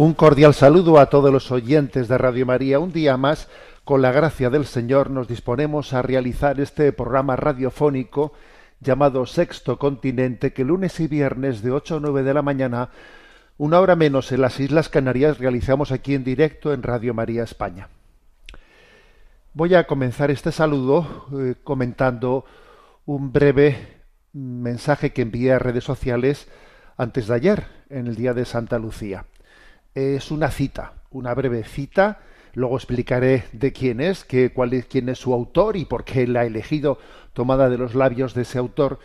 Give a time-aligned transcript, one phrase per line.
[0.00, 2.78] Un cordial saludo a todos los oyentes de Radio María.
[2.78, 3.48] Un día más,
[3.84, 8.32] con la gracia del Señor, nos disponemos a realizar este programa radiofónico
[8.80, 12.88] llamado Sexto Continente, que lunes y viernes de 8 a 9 de la mañana,
[13.58, 17.90] una hora menos en las Islas Canarias, realizamos aquí en directo en Radio María España.
[19.52, 22.46] Voy a comenzar este saludo eh, comentando
[23.04, 23.98] un breve
[24.32, 26.48] mensaje que envié a redes sociales
[26.96, 29.26] antes de ayer, en el día de Santa Lucía.
[29.94, 32.20] Es una cita, una breve cita,
[32.54, 36.26] luego explicaré de quién es, qué, cuál es, quién es su autor y por qué
[36.26, 36.98] la ha elegido,
[37.32, 38.98] tomada de los labios de ese autor.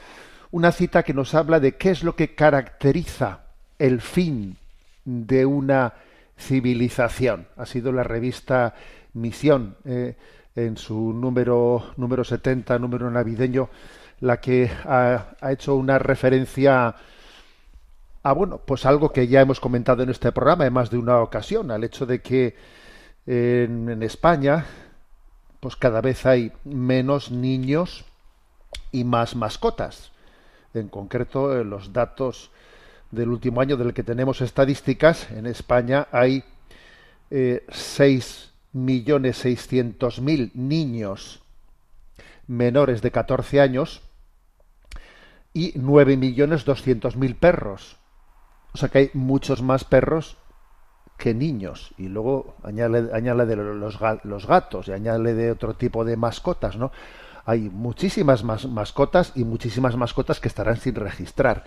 [0.51, 3.41] Una cita que nos habla de qué es lo que caracteriza
[3.79, 4.57] el fin
[5.03, 5.93] de una
[6.37, 7.47] civilización.
[7.57, 8.75] Ha sido la revista
[9.13, 10.15] Misión, eh,
[10.55, 13.69] en su número, número 70, número navideño,
[14.21, 16.95] la que ha, ha hecho una referencia
[18.25, 21.19] a bueno, pues algo que ya hemos comentado en este programa en más de una
[21.19, 22.55] ocasión, al hecho de que
[23.27, 24.65] en, España,
[25.59, 28.03] pues cada vez hay menos niños
[28.91, 30.11] y más mascotas.
[30.73, 32.49] En concreto, en los datos
[33.11, 36.43] del último año del que tenemos estadísticas, en España hay
[37.29, 41.43] eh, 6.600.000 niños
[42.47, 44.01] menores de 14 años
[45.53, 47.99] y 9.200.000 perros.
[48.75, 50.35] O sea que hay muchos más perros
[51.17, 51.93] que niños.
[51.97, 56.91] Y luego añade, de los, los gatos y añade de otro tipo de mascotas, ¿no?
[57.45, 61.63] Hay muchísimas más mascotas y muchísimas mascotas que estarán sin registrar.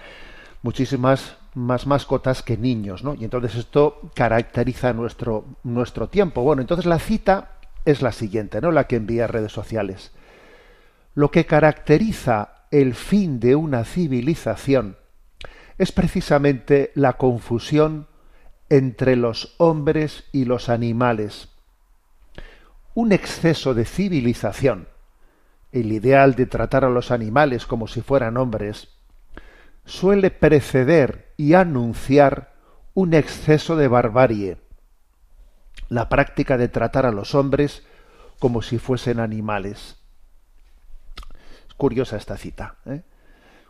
[0.61, 3.15] Muchísimas más mascotas que niños, ¿no?
[3.15, 6.43] Y entonces esto caracteriza nuestro, nuestro tiempo.
[6.43, 7.53] Bueno, entonces la cita
[7.87, 8.71] es la siguiente, ¿no?
[8.71, 10.13] La que envía redes sociales.
[11.15, 14.99] Lo que caracteriza el fin de una civilización
[15.79, 18.09] es precisamente la confusión
[18.69, 21.49] entre los hombres y los animales.
[22.95, 24.89] Un exceso de civilización,
[25.73, 28.89] el ideal de tratar a los animales como si fueran hombres,
[29.85, 32.55] suele preceder y anunciar
[32.95, 34.59] un exceso de barbarie,
[35.89, 37.87] la práctica de tratar a los hombres
[38.41, 39.97] como si fuesen animales.
[41.69, 42.77] Es curiosa esta cita.
[42.87, 43.03] ¿eh?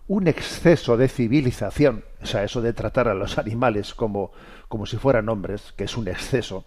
[0.09, 4.33] Un exceso de civilización, o sea, eso de tratar a los animales como,
[4.67, 6.65] como si fueran hombres, que es un exceso,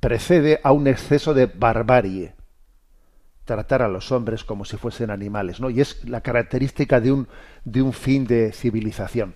[0.00, 2.34] precede a un exceso de barbarie.
[3.44, 5.70] Tratar a los hombres como si fuesen animales, ¿no?
[5.70, 7.28] Y es la característica de un,
[7.64, 9.34] de un fin de civilización.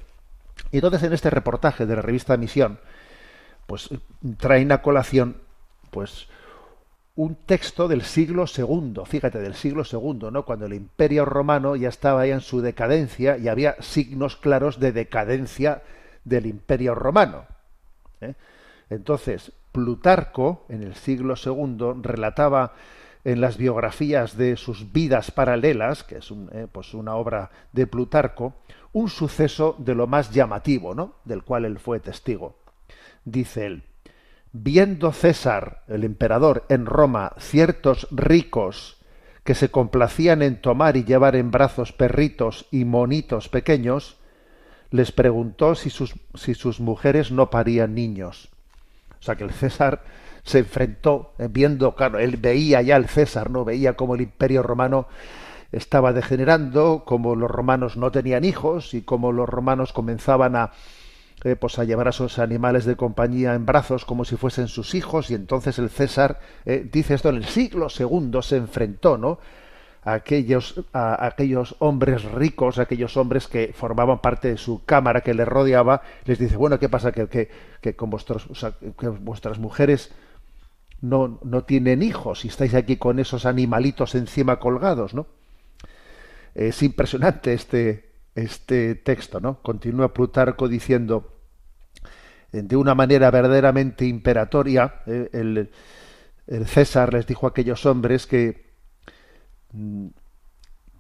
[0.71, 2.79] Y entonces en este reportaje de la revista Misión,
[3.67, 3.89] pues
[4.37, 5.39] traen a colación,
[5.91, 6.29] pues,
[7.15, 10.45] un texto del siglo II, fíjate, del siglo II, ¿no?
[10.45, 14.93] Cuando el Imperio Romano ya estaba ya en su decadencia y había signos claros de
[14.93, 15.83] decadencia
[16.25, 17.45] del Imperio Romano.
[18.21, 18.35] ¿eh?
[18.89, 22.75] Entonces, Plutarco, en el siglo II, relataba
[23.25, 28.55] en las biografías de sus vidas paralelas, que es eh, pues una obra de Plutarco,
[28.93, 31.17] un suceso de lo más llamativo, ¿no?
[31.25, 32.57] Del cual él fue testigo.
[33.25, 33.85] Dice él,
[34.53, 38.99] viendo César, el emperador, en Roma, ciertos ricos
[39.45, 44.19] que se complacían en tomar y llevar en brazos perritos y monitos pequeños,
[44.91, 48.51] les preguntó si sus, si sus mujeres no parían niños.
[49.19, 50.03] O sea que el César
[50.45, 53.65] se enfrentó, eh, viendo, claro, él veía ya el César, ¿no?
[53.65, 55.07] Veía cómo el imperio romano
[55.73, 60.73] estaba degenerando, cómo los romanos no tenían hijos y cómo los romanos comenzaban a,
[61.45, 64.95] eh, pues a llevar a sus animales de compañía en brazos como si fuesen sus
[64.95, 69.41] hijos y entonces el César eh, dice esto en el siglo segundo se enfrentó no
[70.05, 75.23] a aquellos a aquellos hombres ricos a aquellos hombres que formaban parte de su cámara
[75.23, 77.51] que le rodeaba les dice bueno qué pasa que, que,
[77.81, 78.47] que con vuestros
[78.97, 80.13] que vuestras mujeres
[81.01, 85.27] no, no tienen hijos y estáis aquí con esos animalitos encima colgados no
[86.55, 91.33] es impresionante este este texto no continúa Plutarco diciendo
[92.53, 95.71] de una manera verdaderamente imperatoria, eh, el,
[96.47, 98.75] el César les dijo a aquellos hombres que,
[99.73, 100.09] mm,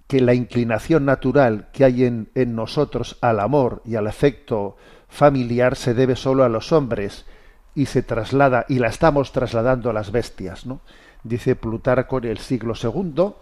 [0.06, 4.76] que la inclinación natural que hay en, en nosotros al amor y al afecto
[5.08, 7.26] familiar se debe solo a los hombres
[7.74, 10.80] y se traslada y la estamos trasladando a las bestias, ¿no?
[11.22, 13.34] Dice Plutarco en el siglo II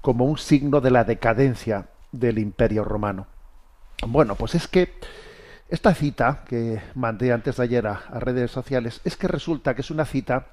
[0.00, 3.26] como un signo de la decadencia del Imperio Romano.
[4.06, 4.94] Bueno, pues es que
[5.68, 9.90] esta cita que mandé antes de ayer a, redes sociales es que resulta que es
[9.90, 10.46] una cita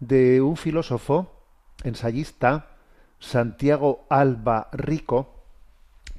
[0.00, 1.32] de un filósofo
[1.82, 2.66] ensayista
[3.18, 5.34] Santiago Alba Rico,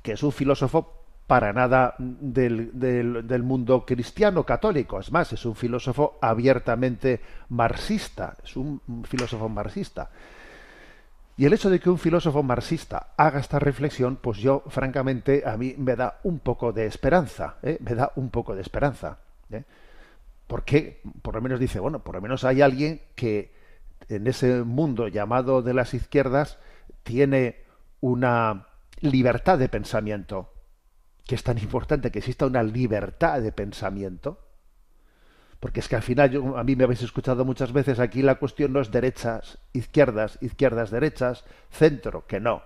[0.02, 5.00] que es un filósofo para nada del, del, del, mundo cristiano católico.
[5.00, 10.10] Es más, es un filósofo abiertamente marxista, es un, filósofo marxista.
[11.40, 15.56] Y el hecho de que un filósofo marxista haga esta reflexión, pues yo, francamente, a
[15.56, 17.78] mí me da un poco de esperanza, ¿eh?
[17.80, 19.20] me da un poco de esperanza.
[19.50, 19.64] ¿eh?
[20.48, 23.54] Porque, por lo menos dice, bueno, por lo menos hay alguien que
[24.10, 26.58] en ese mundo llamado de las izquierdas
[27.04, 27.64] tiene
[28.02, 28.68] una
[29.00, 30.52] libertad de pensamiento,
[31.24, 34.42] que es tan importante que exista una libertad de pensamiento,
[35.60, 38.36] porque es que al final yo, a mí me habéis escuchado muchas veces aquí la
[38.36, 42.64] cuestión no es derechas, izquierdas, izquierdas, derechas, centro, que no.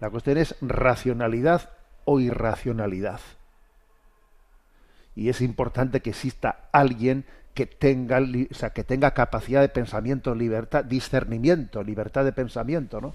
[0.00, 1.70] La cuestión es racionalidad
[2.04, 3.20] o irracionalidad.
[5.14, 7.24] Y es importante que exista alguien
[7.54, 8.20] que tenga,
[8.74, 13.14] que tenga capacidad de pensamiento, libertad, discernimiento, libertad de pensamiento, ¿no?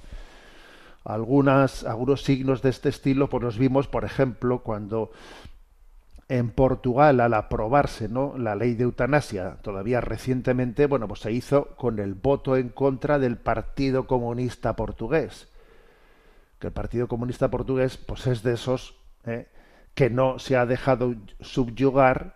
[1.03, 5.11] Algunos signos de este estilo, pues los vimos, por ejemplo, cuando
[6.29, 8.37] en Portugal, al aprobarse ¿no?
[8.37, 13.17] la ley de eutanasia, todavía recientemente, bueno, pues se hizo con el voto en contra
[13.17, 15.47] del Partido Comunista Portugués.
[16.59, 19.47] Que el Partido Comunista Portugués, pues es de esos ¿eh?
[19.93, 22.35] que no se ha dejado subyugar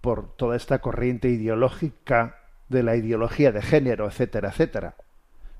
[0.00, 2.36] por toda esta corriente ideológica
[2.68, 4.94] de la ideología de género, etcétera, etcétera.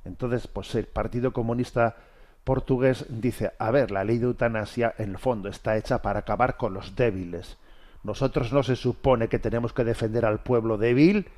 [0.05, 1.97] Entonces, pues el Partido Comunista
[2.45, 6.57] portugués dice, a ver, la ley de eutanasia en el fondo está hecha para acabar
[6.57, 7.57] con los débiles.
[8.03, 11.29] Nosotros no se supone que tenemos que defender al pueblo débil,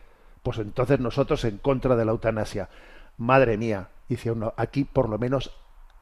[0.42, 2.68] pues entonces nosotros en contra de la eutanasia.
[3.16, 5.52] Madre mía, dice uno, aquí por lo menos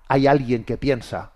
[0.08, 1.32] hay alguien que piensa.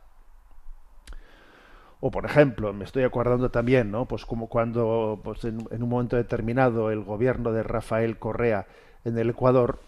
[2.00, 4.04] O por ejemplo, me estoy acordando también, ¿no?
[4.04, 8.66] Pues como cuando pues en, un momento determinado el gobierno de Rafael Correa
[9.06, 9.80] en el Ecuador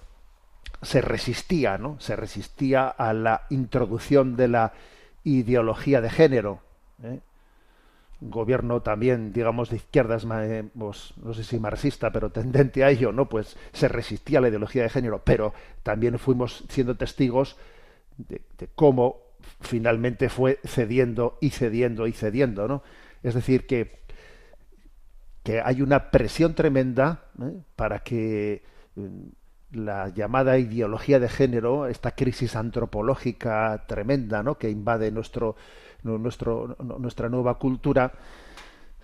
[0.81, 2.01] se resistía, ¿no?
[2.01, 4.73] Se resistía a la introducción de la
[5.25, 6.61] ideología de género.
[7.03, 7.21] ¿eh?
[8.21, 10.27] Gobierno también, digamos, de izquierdas,
[10.79, 13.29] pues, no sé si marxista, pero tendente a ello, ¿no?
[13.29, 15.53] Pues se resistía a la ideología de género, pero
[15.83, 17.57] también fuimos siendo testigos
[18.17, 18.41] de,
[18.75, 19.21] cómo
[19.61, 22.83] finalmente fue cediendo y cediendo y cediendo, ¿no?
[23.23, 24.01] Es decir, que,
[25.43, 27.61] que hay una presión tremenda ¿eh?
[27.77, 28.63] para que
[29.73, 34.59] la llamada ideología de género, esta crisis antropológica tremenda, ¿no?
[34.59, 35.57] que invade nuestro,
[36.03, 38.13] nuestra nueva cultura,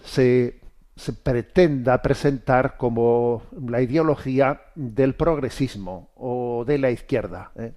[0.05, 0.61] se,
[0.97, 7.53] se, pretenda presentar como la ideología del progresismo o de la izquierda.
[7.57, 7.73] ¿eh?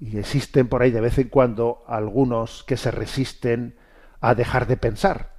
[0.00, 3.76] Y existen por ahí de vez en cuando algunos que se resisten
[4.20, 5.34] a dejar de pensar.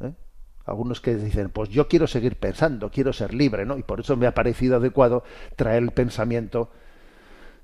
[0.00, 0.12] ¿eh?
[0.64, 3.78] Algunos que dicen, pues yo quiero seguir pensando, quiero ser libre, ¿no?
[3.78, 5.22] Y por eso me ha parecido adecuado
[5.54, 6.70] traer el pensamiento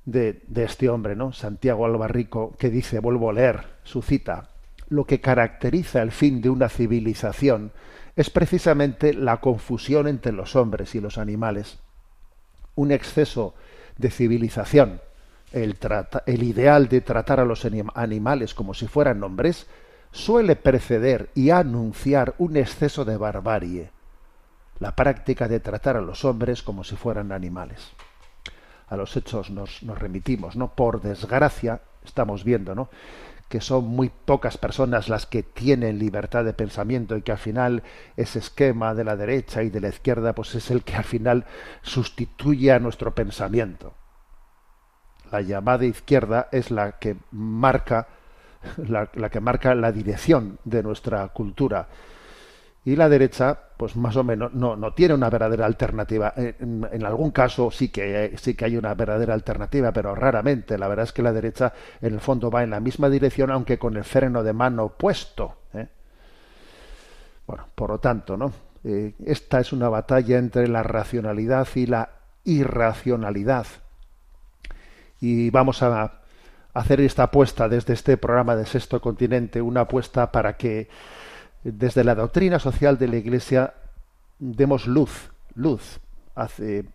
[0.04, 1.32] de, este hombre, ¿no?
[1.32, 4.48] Santiago Albarrico, que dice, vuelvo a leer su cita,
[4.88, 7.72] lo que caracteriza el fin de una civilización
[8.16, 11.78] es precisamente la confusión entre los hombres y los animales.
[12.74, 13.54] Un exceso
[13.96, 15.00] de civilización,
[15.52, 15.78] el,
[16.26, 19.66] el ideal de tratar a los animales como si fueran hombres,
[20.10, 23.90] suele preceder y anunciar un exceso de barbarie,
[24.78, 27.92] la práctica de tratar a los hombres como si fueran animales
[28.92, 30.74] a los hechos nos, nos, remitimos, ¿no?
[30.74, 32.90] Por desgracia, estamos viendo, ¿no?
[33.48, 37.82] que son muy pocas personas las que tienen libertad de pensamiento y que al final
[38.16, 41.44] ese esquema de la derecha y de la izquierda pues es el que al final
[41.82, 43.92] sustituye a nuestro pensamiento.
[45.30, 48.08] La llamada izquierda es la que marca
[48.78, 51.88] la, la que marca la dirección de nuestra cultura
[52.86, 56.32] y la derecha pues más o menos no, no tiene una verdadera alternativa.
[56.36, 60.78] En, en, algún caso sí que sí que hay una verdadera alternativa pero raramente.
[60.78, 63.80] La verdad es que la derecha en el fondo va en la misma dirección aunque
[63.80, 65.88] con el freno de mano puesto ¿eh?
[67.44, 68.52] bueno por lo tanto no
[68.84, 72.10] eh, esta es una batalla entre la racionalidad y la
[72.44, 73.66] irracionalidad.
[75.20, 76.20] Y vamos a
[76.72, 80.88] hacer esta apuesta desde este programa de Sexto Continente una apuesta para que
[81.64, 83.74] desde la doctrina social de la Iglesia
[84.38, 86.00] demos luz, luz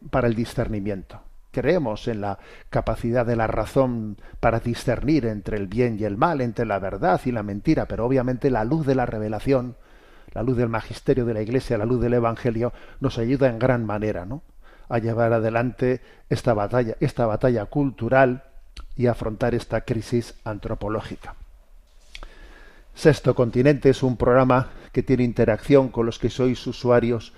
[0.10, 1.22] para el discernimiento.
[1.52, 2.38] Creemos en la
[2.70, 7.22] capacidad de la razón para discernir entre el bien y el mal, entre la verdad
[7.26, 9.76] y la mentira, pero obviamente la luz de la revelación,
[10.34, 13.86] la luz del magisterio de la Iglesia, la luz del Evangelio, nos ayuda en gran
[13.86, 14.42] manera, ¿no?
[14.90, 18.44] a llevar adelante esta batalla, esta batalla cultural
[18.96, 21.36] y afrontar esta crisis antropológica.
[22.98, 27.32] Sexto Continente es un programa que tiene interacción con los que sois usuarios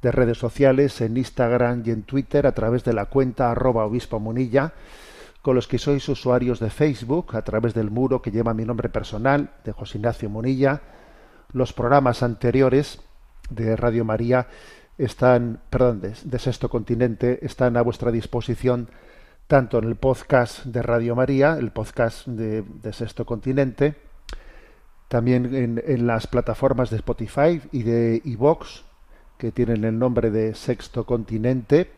[0.00, 4.18] de redes sociales en Instagram y en Twitter a través de la cuenta arroba obispo
[4.20, 4.72] munilla,
[5.42, 8.88] con los que sois usuarios de Facebook a través del muro que lleva mi nombre
[8.88, 10.80] personal de José Ignacio Munilla.
[11.52, 13.02] Los programas anteriores
[13.50, 14.46] de Radio María
[14.96, 18.88] están, perdón, de, de Sexto Continente están a vuestra disposición
[19.46, 24.05] tanto en el podcast de Radio María, el podcast de, de Sexto Continente,
[25.08, 28.84] también en, las plataformas de Spotify y de iVox,
[29.38, 31.90] que tienen el nombre de Sexto Continente,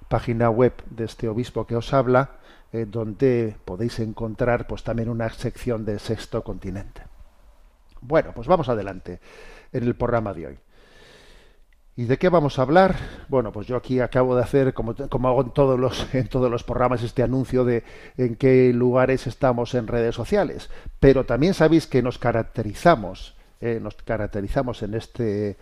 [0.07, 2.31] página web de este obispo que os habla,
[2.73, 7.03] eh, donde podéis encontrar pues también una sección de Sexto Continente.
[8.01, 9.19] Bueno, pues vamos adelante
[9.71, 10.59] en el programa de hoy.
[11.97, 12.95] ¿Y de qué vamos a hablar?
[13.27, 16.63] Bueno, pues yo aquí acabo de hacer, como, hago en todos, los, en todos los
[16.63, 17.83] programas, este anuncio de
[18.17, 20.69] en qué lugares estamos en redes sociales.
[20.99, 25.57] Pero también sabéis que nos caracterizamos, eh, nos caracterizamos en este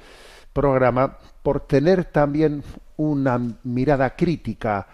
[0.51, 2.65] programa por tener también
[2.97, 4.87] una mirada crítica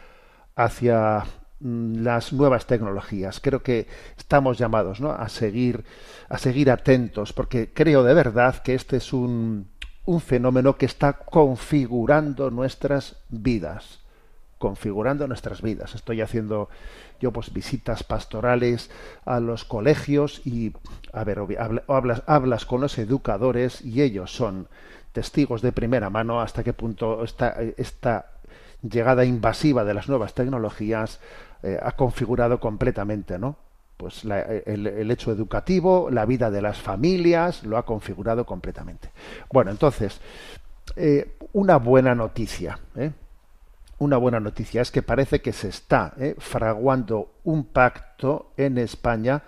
[0.55, 1.24] hacia
[1.60, 3.39] mm, las nuevas tecnologías.
[3.39, 5.10] Creo que estamos llamados ¿no?
[5.10, 5.86] a seguir
[6.29, 9.67] a seguir atentos, porque creo de verdad que este es un,
[10.05, 14.00] un fenómeno que está configurando nuestras vidas
[14.58, 15.96] configurando nuestras vidas.
[15.96, 16.70] Estoy haciendo
[17.20, 18.91] yo pues visitas pastorales
[19.25, 20.74] a los colegios y
[21.13, 24.67] a ver, habla- hablas, hablas con los educadores y ellos son
[25.13, 28.27] testigos de primera mano hasta qué punto esta, esta
[28.84, 31.20] llegada invasiva de las nuevas tecnologías
[31.63, 33.58] eh, ha configurado completamente, ¿no?
[34.01, 39.12] Pues la- el, hecho educativo, la vida de las familias, lo ha configurado completamente.
[39.53, 40.20] Bueno, entonces,
[40.96, 43.12] eh, una buena noticia, ¿eh?
[44.00, 49.43] una buena noticia es que parece que se está eh, fraguando un pacto en España,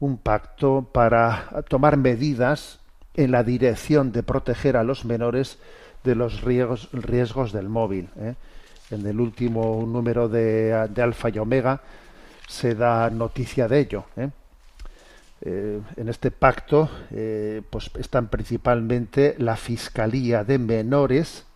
[0.00, 2.80] un pacto para tomar medidas
[3.14, 5.58] en la dirección de proteger a los menores
[6.04, 8.10] de los riesgos, riesgos del móvil.
[8.18, 8.34] eh.
[8.90, 11.80] En el último número de, de Alfa y Omega
[12.48, 14.04] se da noticia de ello.
[14.16, 14.30] eh.
[15.40, 21.46] Eh, en este pacto eh, pues están principalmente la Fiscalía de Menores,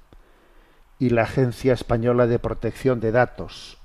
[1.02, 3.76] y la Agencia Española de Protección de Datos.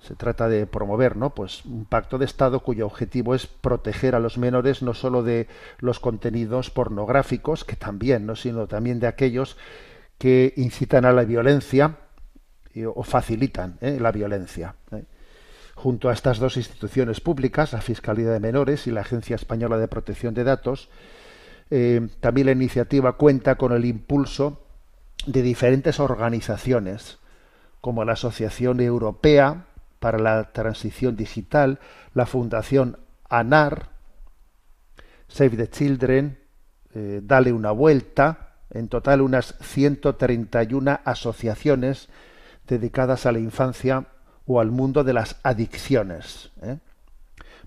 [0.00, 1.32] Se trata de promover, ¿no?
[1.32, 5.46] Pues un pacto de Estado cuyo objetivo es proteger a los menores no solo de
[5.78, 8.34] los contenidos pornográficos, que también, ¿no?
[8.34, 9.56] sino también de aquellos
[10.18, 11.98] que incitan a la violencia
[12.96, 14.74] o facilitan la violencia.
[15.78, 19.86] Junto a estas dos instituciones públicas, la Fiscalía de Menores y la Agencia Española de
[19.86, 20.88] Protección de Datos,
[21.70, 24.60] eh, también la iniciativa cuenta con el impulso
[25.24, 27.18] de diferentes organizaciones,
[27.80, 29.66] como la Asociación Europea
[30.00, 31.78] para la Transición Digital,
[32.12, 33.90] la Fundación ANAR,
[35.28, 36.38] Save the Children,
[36.92, 42.08] eh, Dale una vuelta, en total unas 131 asociaciones
[42.66, 44.08] dedicadas a la infancia
[44.48, 46.50] o al mundo de las adicciones.
[46.62, 46.78] ¿eh?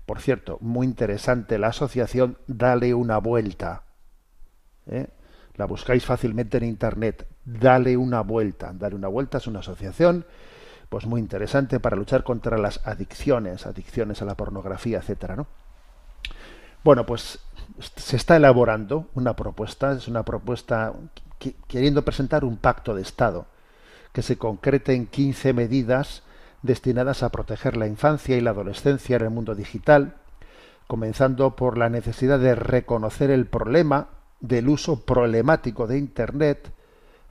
[0.04, 3.84] Por cierto, muy interesante la asociación Dale una vuelta.
[4.86, 5.06] ¿eh?
[5.54, 7.26] La buscáis fácilmente en internet.
[7.44, 8.72] Dale una vuelta.
[8.74, 10.26] Dale una vuelta es una asociación
[10.88, 15.46] pues muy interesante para luchar contra las adicciones, adicciones a la pornografía, etcétera, ¿no?
[16.84, 17.38] Bueno, pues
[17.96, 20.92] se está elaborando una propuesta, es una propuesta
[21.38, 23.46] que- queriendo presentar un pacto de Estado
[24.12, 26.24] que se concrete en 15 medidas
[26.62, 30.14] destinadas a proteger la infancia y la adolescencia en el mundo digital,
[30.86, 34.08] comenzando por la necesidad de reconocer el problema
[34.40, 36.70] del uso problemático de Internet,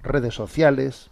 [0.01, 1.09] redes sociales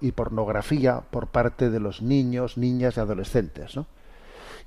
[0.00, 3.76] y pornografía por parte de los niños, niñas y adolescentes.
[3.76, 3.86] ¿no?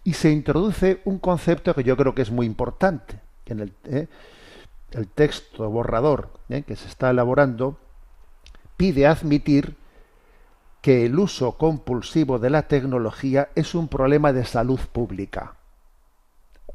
[0.04, 4.08] Y se introduce un concepto que yo creo que es muy importante en el, ¿eh?
[5.14, 6.64] texto borrador ¿eh?
[6.64, 7.78] que se está elaborando
[8.78, 9.76] pide admitir
[10.82, 15.56] que el uso compulsivo de la tecnología es un problema de salud pública.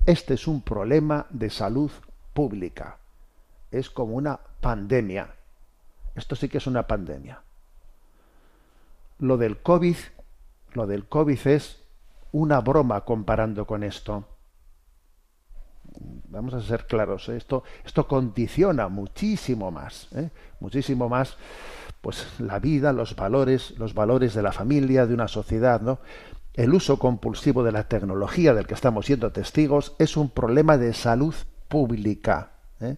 [0.06, 1.90] Este es un problema de salud
[2.34, 2.98] pública.
[3.70, 5.34] Es como una pandemia.
[6.14, 7.40] Esto sí que es una pandemia.
[9.18, 9.96] Lo del COVID,
[10.74, 11.82] lo del COVID es
[12.32, 14.24] una broma comparando con esto.
[16.28, 17.28] Vamos a ser claros.
[17.28, 17.36] ¿eh?
[17.36, 20.30] Esto, esto condiciona muchísimo más, ¿eh?
[20.60, 21.36] muchísimo más,
[22.04, 26.00] pues la vida, los valores, los valores de la familia, de una sociedad, ¿no?
[26.52, 30.92] El uso compulsivo de la tecnología del que estamos siendo testigos es un problema de
[30.92, 31.34] salud
[31.66, 32.50] pública
[32.82, 32.96] ¿eh?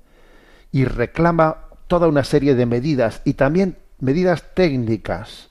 [0.73, 5.51] y reclama toda una serie de medidas y también medidas técnicas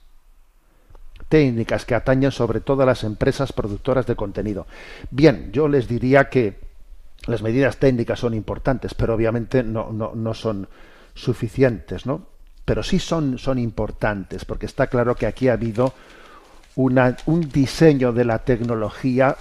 [1.29, 4.67] técnicas que atañen sobre todo a las empresas productoras de contenido.
[5.11, 6.59] Bien, yo les diría que
[7.25, 10.67] las medidas técnicas son importantes, pero obviamente no, no, no son
[11.13, 12.34] suficientes, ¿no?
[12.65, 15.93] Pero sí son, son importantes, porque está claro que aquí ha habido
[16.75, 19.37] una, un diseño de la tecnología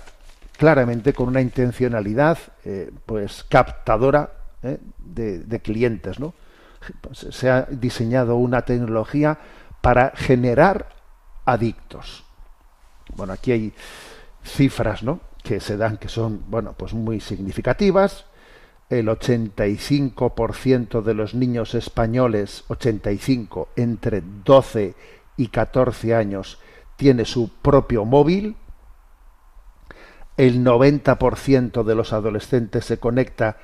[0.57, 4.31] claramente con una intencionalidad eh, pues captadora
[4.63, 6.35] eh, de, de, clientes, ¿no?
[7.13, 9.39] Se ha diseñado una tecnología
[9.81, 10.91] para generar
[11.47, 12.25] adictos.
[13.17, 13.73] Bueno, aquí hay
[14.45, 15.21] cifras, ¿no?
[15.45, 18.25] que se dan que son, bueno, pues muy significativas.
[18.91, 24.95] El 85% de los niños españoles, 85 entre 12
[25.37, 26.59] y 14 años,
[26.97, 28.57] tiene su propio móvil.
[30.37, 33.59] El 90% de los adolescentes se conecta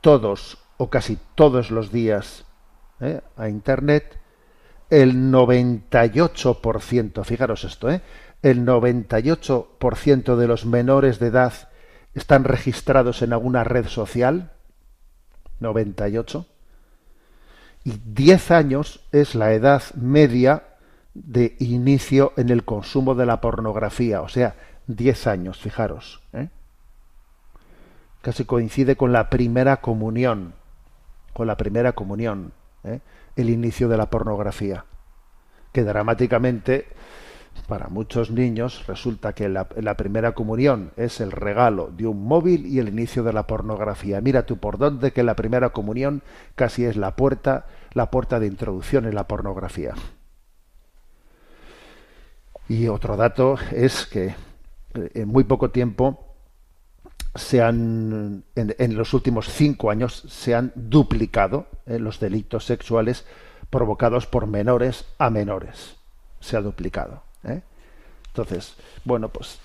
[0.00, 2.44] todos o casi todos los días
[3.00, 3.20] ¿eh?
[3.36, 4.18] a Internet
[4.90, 8.02] el 98%, fijaros esto, ¿eh?
[8.42, 11.52] el 98% de los menores de edad
[12.14, 14.52] están registrados en alguna red social,
[15.60, 16.46] 98,
[17.84, 20.64] y 10 años es la edad media
[21.14, 24.56] de inicio en el consumo de la pornografía, o sea,
[24.88, 26.20] 10 años, fijaros.
[26.32, 26.48] ¿eh?
[28.22, 30.54] Casi coincide con la primera comunión,
[31.32, 32.52] con la primera comunión.
[32.84, 33.00] ¿eh?
[33.36, 34.84] el inicio de la pornografía,
[35.72, 36.86] que dramáticamente
[37.66, 42.78] para muchos niños resulta que la, primera comunión es el regalo de un móvil y
[42.78, 44.20] el inicio de la pornografía.
[44.20, 46.22] Mira tú por dónde que la primera comunión
[46.54, 49.94] casi es la puerta, la puerta de introducción en la pornografía.
[52.68, 54.34] Y otro dato es que
[54.94, 56.34] en muy poco tiempo
[57.34, 63.26] se han, en, en, los últimos cinco años se han duplicado eh, los delitos sexuales
[63.70, 65.96] provocados por menores a menores.
[66.40, 67.25] Se ha duplicado.
[67.46, 67.62] ¿Eh?
[68.28, 69.58] Entonces, bueno, pues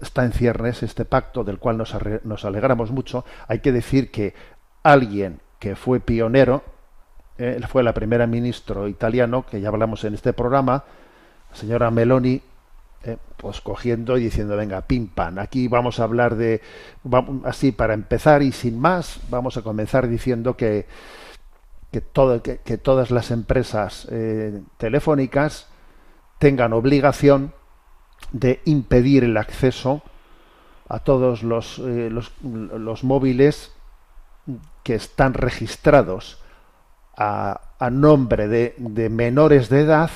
[0.00, 1.94] está en ciernes este pacto del cual nos,
[2.24, 3.24] nos, alegramos mucho.
[3.48, 4.34] Hay que decir que
[4.82, 6.62] alguien que fue pionero,
[7.38, 10.84] eh, fue la primera ministro italiano, que ya hablamos en este programa,
[11.50, 12.40] la señora Meloni,
[13.04, 16.60] eh, pues cogiendo y diciendo, venga, pim pam, aquí vamos a hablar de,
[17.02, 20.86] vamos, así para empezar y sin más, vamos a comenzar diciendo que,
[21.90, 24.08] que, todo, que, todas las empresas
[24.78, 25.71] telefónicas
[26.42, 27.52] tengan obligación
[28.32, 30.02] de impedir el acceso
[30.88, 33.72] a todos los, eh, los, los móviles
[34.82, 36.42] que están registrados
[37.16, 40.10] a, a nombre de, de menores de edad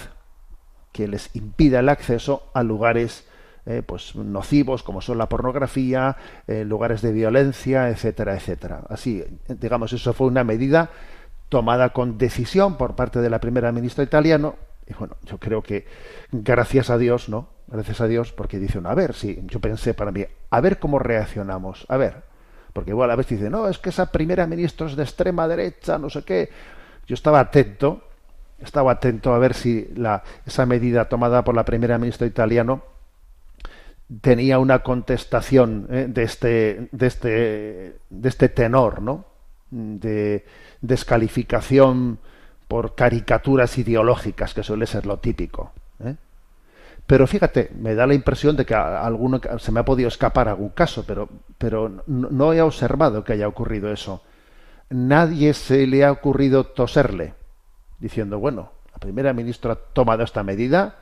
[0.91, 3.25] que les impida el acceso a lugares
[3.65, 6.17] eh, pues nocivos como son la pornografía,
[6.49, 8.83] eh, lugares de violencia, etcétera, etcétera.
[8.89, 10.91] Así, digamos, eso fue una medida
[11.51, 15.87] tomada con decisión por parte de la primera ministra italiano y bueno, yo creo que
[16.31, 17.49] gracias a Dios, ¿no?
[17.67, 20.99] Gracias a Dios porque dice a ver, sí, yo pensé para mí, a ver cómo
[20.99, 22.23] reaccionamos, a ver,
[22.73, 25.99] porque igual a veces dice, no, es que esa primera ministra es de extrema derecha,
[25.99, 26.51] no sé qué.
[27.07, 28.03] Yo estaba atento
[28.61, 32.83] estaba atento a ver si la, esa medida tomada por la primera ministra italiano
[34.21, 39.27] tenía una contestación eh, de, este, de, este, de este tenor, ¿no?
[39.71, 40.45] De
[40.81, 42.19] descalificación
[42.69, 45.73] por caricaturas ideológicas, que suele ser lo típico.
[46.01, 46.17] ¿eh?
[47.07, 50.49] Pero fíjate, me da la impresión de que a alguno se me ha podido escapar
[50.49, 54.23] algún caso, pero, pero no, he observado que haya ocurrido eso.
[54.91, 57.35] Nadie se le ha ocurrido toserle
[58.01, 60.97] diciendo, bueno, la primera ministra ha tomado esta medida,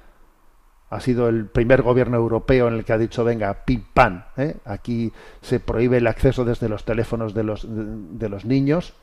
[0.90, 4.56] ha sido el primer gobierno europeo en el que ha dicho, venga, pim pam, ¿eh?
[4.66, 8.94] aquí se prohíbe el acceso desde los teléfonos de los, de los niños.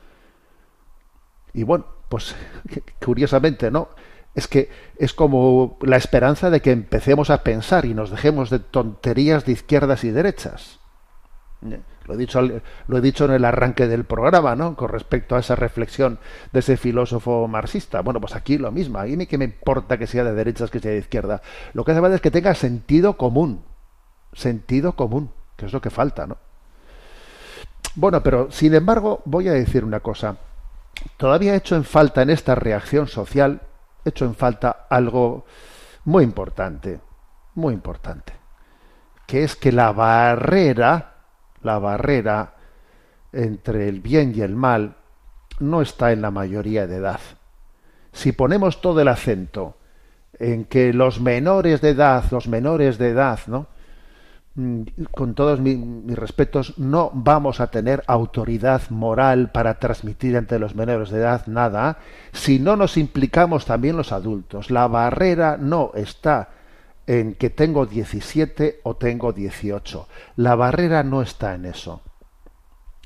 [1.54, 2.34] Y bueno, pues
[3.04, 3.88] curiosamente, ¿no?
[4.34, 8.60] Es que es como la esperanza de que empecemos a pensar y nos dejemos de
[8.60, 10.78] tonterías de izquierdas y derechas.
[12.06, 14.74] Lo he, dicho, lo he dicho en el arranque del programa, ¿no?
[14.74, 16.18] Con respecto a esa reflexión
[16.52, 18.00] de ese filósofo marxista.
[18.00, 18.98] Bueno, pues aquí lo mismo.
[18.98, 21.42] A mí que me importa que sea de derechas, que sea de izquierda.
[21.74, 23.62] Lo que hace falta es que tenga sentido común.
[24.32, 26.38] Sentido común, que es lo que falta, ¿no?
[27.94, 30.36] Bueno, pero sin embargo, voy a decir una cosa.
[31.16, 33.60] Todavía he hecho en falta en esta reacción social,
[34.04, 35.44] he hecho en falta algo
[36.04, 37.00] muy importante,
[37.54, 38.32] muy importante,
[39.26, 41.12] que es que la barrera
[41.62, 42.54] la barrera
[43.32, 44.96] entre el bien y el mal
[45.60, 47.20] no está en la mayoría de edad.
[48.12, 49.78] Si ponemos todo el acento
[50.38, 53.68] en que los menores de edad, los menores de edad, ¿no?
[54.54, 60.58] Mm, con todos mi- mis respetos, no vamos a tener autoridad moral para transmitir entre
[60.58, 61.96] los menores de edad nada
[62.32, 64.70] si no nos implicamos también los adultos.
[64.70, 66.50] La barrera no está
[67.06, 70.06] en que tengo 17 o tengo 18.
[70.36, 72.02] La barrera no está en eso.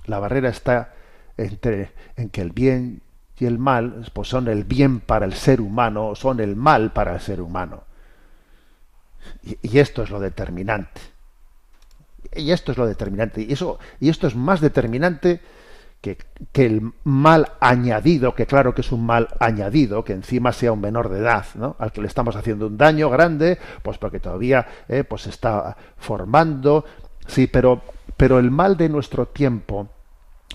[0.06, 0.94] La barrera está
[1.36, 3.02] entre en que el bien
[3.38, 7.14] y el mal pues son el bien para el ser humano, son el mal para
[7.14, 7.84] el ser humano.
[9.62, 11.00] Y esto es lo determinante.
[12.36, 13.42] Y esto es lo determinante.
[13.42, 15.40] Y eso y esto es más determinante
[16.00, 16.18] que,
[16.52, 20.80] que el mal añadido, que claro que es un mal añadido, que encima sea un
[20.80, 21.76] menor de edad, ¿no?
[21.78, 25.76] al que le estamos haciendo un daño grande, pues porque todavía eh, pues se está
[25.96, 26.84] formando.
[27.26, 27.82] Sí, pero,
[28.16, 29.88] pero el mal de nuestro tiempo,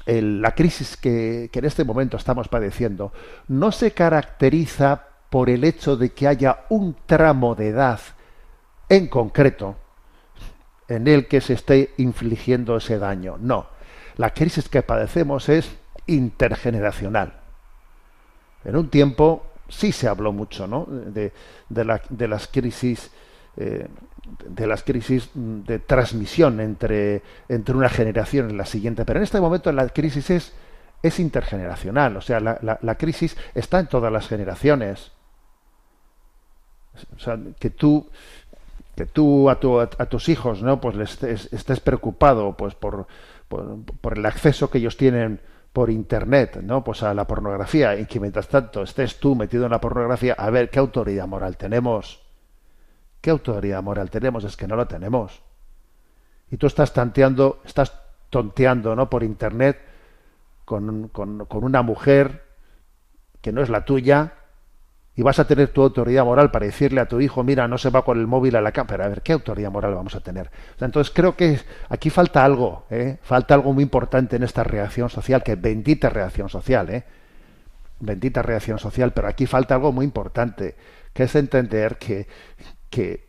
[0.05, 3.11] la crisis que, que en este momento estamos padeciendo,
[3.47, 7.99] no se caracteriza por el hecho de que haya un tramo de edad
[8.89, 9.77] en concreto
[10.95, 13.37] en el que se esté infligiendo ese daño.
[13.39, 13.67] No,
[14.17, 15.71] la crisis que padecemos es
[16.07, 17.33] intergeneracional.
[18.65, 20.85] En un tiempo sí se habló mucho, ¿no?
[20.85, 21.31] De,
[21.69, 23.11] de la- de las crisis,
[23.57, 23.87] eh,
[24.45, 29.39] de las crisis de transmisión entre, entre una generación y la siguiente, pero en este
[29.41, 30.53] momento la crisis es,
[31.01, 35.11] es intergeneracional, o sea, la, la- la crisis está en todas las generaciones.
[37.15, 38.09] O sea, que tú
[39.01, 43.07] que tú a, tu- a tus hijos no pues les estés, preocupado pues por,
[43.47, 45.39] por, el acceso que ellos tienen
[45.73, 47.97] por internet no pues a la pornografía.
[47.97, 51.57] Y que mientras tanto estés tú metido en la pornografía a ver qué autoridad moral
[51.57, 52.21] tenemos
[53.21, 55.41] qué autoridad moral tenemos es que no lo tenemos.
[56.51, 57.93] Y tú estás tanteando estás
[58.29, 59.79] tonteando no por internet
[60.63, 62.43] con, con una mujer
[63.41, 64.33] que no es la tuya
[65.15, 67.89] y vas a tener tu autoridad moral para decirle a tu hijo, mira, no se
[67.89, 68.87] va con el móvil a la cama.
[68.87, 70.49] Pero a ver, ¿qué autoridad moral vamos a tener?
[70.79, 73.17] Entonces creo que aquí falta algo, ¿eh?
[73.21, 77.03] falta algo muy importante en esta reacción social, que bendita reacción social, ¿eh?
[77.99, 80.75] bendita reacción social, pero aquí falta algo muy importante,
[81.13, 82.27] que es entender que,
[82.89, 83.27] que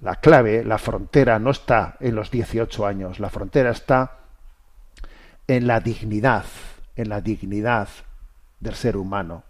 [0.00, 4.18] la clave, la frontera no está en los 18 años, la frontera está
[5.46, 6.46] en la dignidad,
[6.96, 7.88] en la dignidad
[8.58, 9.44] del ser humano.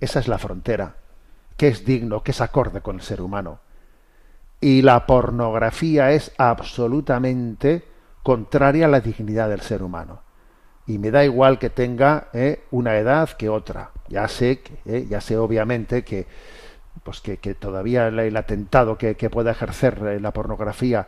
[0.00, 0.94] Esa es la frontera,
[1.56, 3.60] que es digno, que es acorde con el ser humano.
[4.60, 7.84] Y la pornografía es absolutamente
[8.22, 10.22] contraria a la dignidad del ser humano.
[10.86, 13.90] Y me da igual que tenga eh, una edad que otra.
[14.08, 16.26] Ya sé, que, eh, ya sé obviamente que,
[17.02, 21.06] pues que, que todavía el, el atentado que, que pueda ejercer eh, la pornografía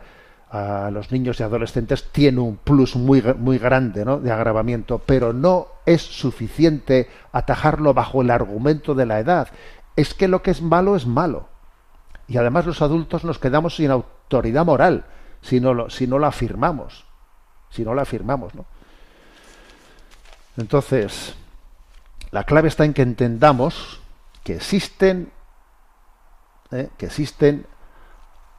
[0.51, 4.19] a los niños y adolescentes tiene un plus muy, muy grande ¿no?
[4.19, 9.47] de agravamiento, pero no es suficiente atajarlo bajo el argumento de la edad.
[9.99, 11.49] Es que lo que es malo es malo.
[12.29, 15.03] Y además los adultos nos quedamos sin autoridad moral
[15.41, 17.03] si no lo, si no afirmamos.
[17.69, 18.65] Si no lo afirmamos, ¿no?
[20.55, 21.35] Entonces,
[22.31, 23.99] la clave está en que entendamos
[24.45, 25.33] que existen,
[26.71, 26.87] ¿eh?
[26.97, 27.65] que existen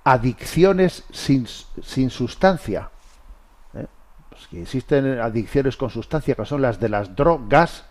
[0.05, 2.91] adicciones sin, sin sustancia.
[3.73, 3.87] ¿eh?
[4.29, 7.87] Pues que existen adicciones con sustancia, que son las de las drogas,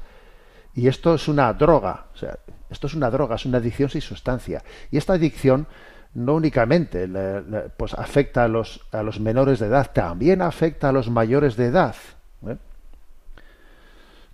[0.76, 2.06] y esto es una droga.
[2.14, 2.38] O sea,
[2.70, 4.64] esto es una droga, es una adicción sin sustancia.
[4.92, 5.68] Y esta adicción
[6.14, 7.08] no únicamente
[7.78, 11.66] pues afecta a los, a los menores de edad, también afecta a los mayores de
[11.66, 11.96] edad.
[12.48, 12.58] ¿eh?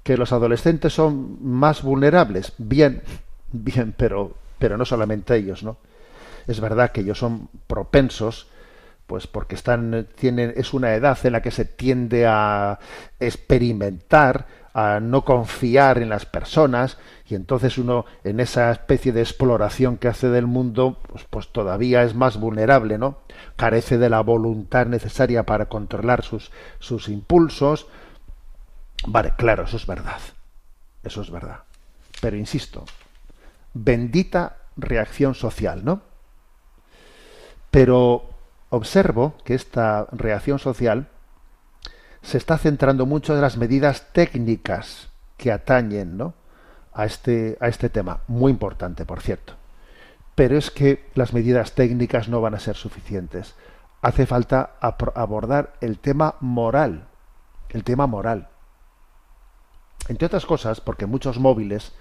[0.04, 3.02] Que los adolescentes son más vulnerables, bien,
[3.52, 5.78] bien, pero, pero no solamente ellos, ¿no?
[6.48, 8.48] Es verdad que ellos son propensos,
[9.08, 12.80] pues porque están, tienen, es una edad en la que se tiende a
[13.20, 14.46] experimentar,
[14.78, 20.10] a no confiar en las personas, y entonces uno en esa especie de exploración que
[20.10, 23.20] hace del mundo, pues, pues todavía es más vulnerable, ¿no?
[23.56, 27.88] Carece de la voluntad necesaria para controlar sus, sus impulsos.
[29.08, 30.20] Vale, claro, eso es verdad.
[31.06, 31.62] Eso es verdad.
[32.20, 32.84] Pero insisto,
[33.74, 36.02] bendita reacción social, ¿no?
[37.72, 38.30] Pero
[38.72, 41.08] observo que esta reacción social
[42.26, 46.34] se está centrando mucho en las medidas técnicas que atañen ¿no?
[46.92, 48.22] a, este, a este tema.
[48.28, 49.54] Muy importante, por cierto.
[50.34, 53.54] Pero es que las medidas técnicas no van a ser suficientes.
[54.02, 57.08] Hace falta abordar el tema moral.
[57.70, 58.50] El tema moral.
[60.08, 61.94] Entre otras cosas, porque muchos móviles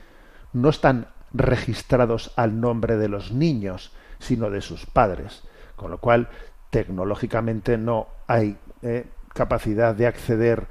[0.54, 5.42] no están registrados al nombre de los niños, sino de sus padres.
[5.76, 6.30] Con lo cual,
[6.70, 10.66] tecnológicamente no hay eh, capacidad de acceder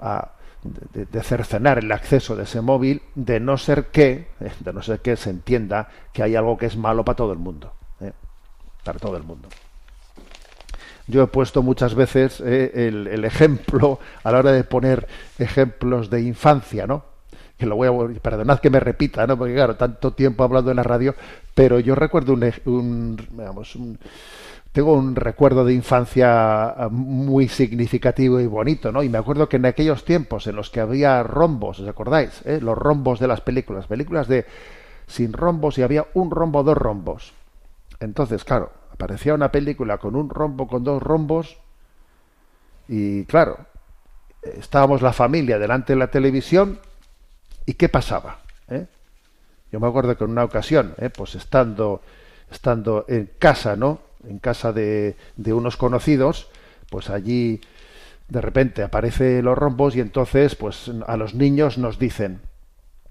[0.00, 0.30] a,
[0.62, 5.00] de, cercenar el acceso de ese móvil, de no ser que, eh, de no ser
[5.00, 8.12] que se entienda que hay algo que es malo para todo el mundo, ¿eh?
[8.82, 9.48] para todo el mundo.
[11.06, 15.06] Yo he puesto muchas veces eh, el, ejemplo a la hora de poner
[15.38, 17.04] ejemplos de infancia, ¿no?
[17.58, 19.38] que lo voy a perdonad que me repita, ¿no?
[19.38, 21.14] Porque claro, tanto tiempo hablando en la radio,
[21.54, 23.98] pero yo recuerdo un, un, un-
[24.74, 29.04] tengo un recuerdo de infancia ah, muy significativo y bonito, ¿no?
[29.04, 32.42] Y me acuerdo que en aquellos tiempos en los que había rombos, ¿os acordáis?
[32.44, 32.58] eh?
[32.60, 34.46] Los rombos de las películas, películas de
[35.06, 37.34] sin rombos y había un rombo, dos rombos.
[38.00, 41.56] Entonces, claro, aparecía una película con un rombo, con dos rombos
[42.88, 43.58] y claro,
[44.42, 46.80] estábamos la familia delante de la televisión
[47.64, 48.86] y qué pasaba ¿Eh?
[49.72, 51.08] yo me acuerdo que en una ocasión ¿eh?
[51.08, 52.02] pues estando
[52.50, 56.48] estando en casa no en casa de, de unos conocidos
[56.90, 57.60] pues allí
[58.28, 62.40] de repente aparecen los rombos y entonces pues a los niños nos dicen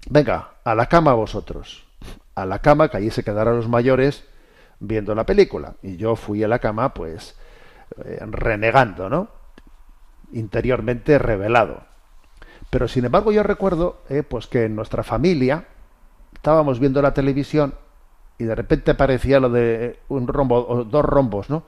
[0.08, 1.84] venga a la cama vosotros
[2.34, 4.24] a la cama que allí se quedaron los mayores
[4.80, 5.74] viendo la película.
[5.82, 7.36] Y yo fui a la cama pues
[8.04, 9.28] eh, renegando no
[10.32, 11.82] interiormente revelado.
[12.70, 15.66] Pero sin embargo yo recuerdo eh, pues que en nuestra familia
[16.34, 17.74] estábamos viendo la televisión
[18.38, 21.64] y de repente aparecía lo de eh, un rombo o dos rombos, ¿no?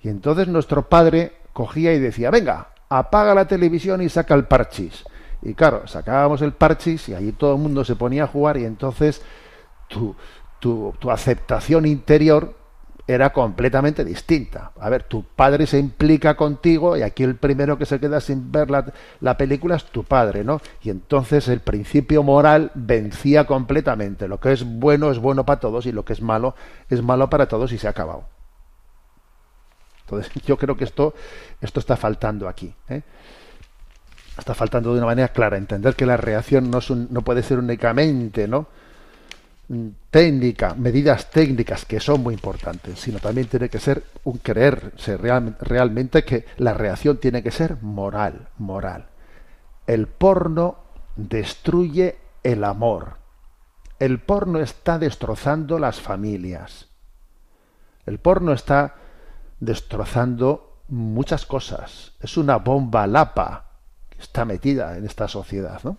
[0.00, 5.04] Y entonces nuestro padre cogía y decía, venga, apaga la televisión y saca el parchís.
[5.42, 8.64] Y claro, sacábamos el parchís y allí todo el mundo se ponía a jugar y
[8.64, 9.22] entonces
[9.88, 10.14] tu,
[10.58, 12.54] tu, tu aceptación interior
[13.14, 14.72] era completamente distinta.
[14.80, 18.50] A ver, tu padre se implica contigo y aquí el primero que se queda sin
[18.52, 20.60] ver la, la película es tu padre, ¿no?
[20.82, 24.28] Y entonces el principio moral vencía completamente.
[24.28, 26.54] Lo que es bueno es bueno para todos y lo que es malo
[26.90, 28.24] es malo para todos y se ha acabado.
[30.04, 31.14] Entonces yo creo que esto,
[31.60, 32.74] esto está faltando aquí.
[32.88, 33.02] ¿eh?
[34.38, 35.56] Está faltando de una manera clara.
[35.56, 38.66] Entender que la reacción no, es un- no puede ser únicamente, ¿no?
[39.68, 44.38] Mm, técnica, medidas técnicas que son muy importantes, sino también tiene que ser un
[45.16, 49.06] real- realmente que la reacción tiene que ser moral, moral.
[49.86, 50.78] El porno
[51.16, 53.16] destruye el amor.
[53.98, 56.88] El porno está destrozando las familias.
[58.06, 58.96] El porno está
[59.60, 62.12] destrozando muchas cosas.
[62.20, 63.66] Es una bomba lapa
[64.10, 65.98] que está metida en esta sociedad, ¿no?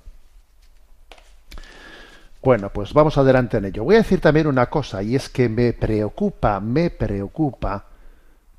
[2.43, 3.85] Bueno, pues vamos adelante en ello.
[3.85, 7.85] Voy a decir también una cosa, y es que me preocupa, me preocupa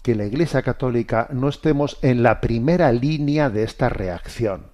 [0.02, 4.68] que la Iglesia Católica no estemos en la primera línea de esta reacción.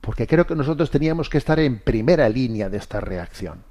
[0.00, 3.64] Porque creo que nosotros teníamos que estar en primera línea de esta reacción.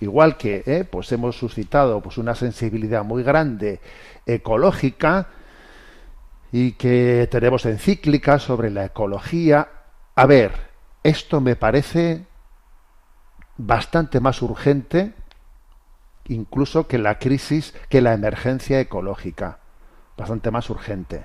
[0.00, 3.80] Igual que eh, pues hemos suscitado pues una sensibilidad muy grande
[4.24, 5.28] ecológica
[6.52, 9.68] y que tenemos encíclicas sobre la ecología.
[10.14, 10.52] A ver,
[11.02, 12.24] esto me parece
[13.58, 15.12] bastante más urgente
[16.28, 19.58] incluso que la crisis, que la emergencia ecológica.
[20.16, 21.24] Bastante más urgente.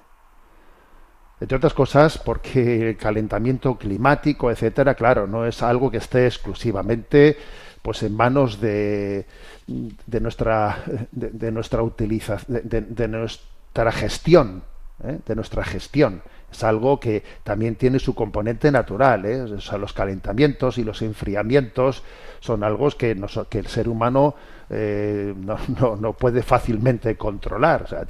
[1.39, 7.37] Entre otras cosas, porque el calentamiento climático, etcétera, claro, no es algo que esté exclusivamente
[7.81, 9.25] pues en manos de,
[9.67, 14.63] de nuestra de, nuestra utilización de, nuestra gestión
[15.03, 15.19] ¿eh?
[15.25, 16.21] de nuestra gestión
[16.53, 19.41] es algo que también tiene su componente natural ¿eh?
[19.41, 22.03] o sea, los calentamientos y los enfriamientos
[22.39, 24.35] son algo que, el ser humano
[24.69, 28.05] eh, no, no, no, puede fácilmente controlar o sea,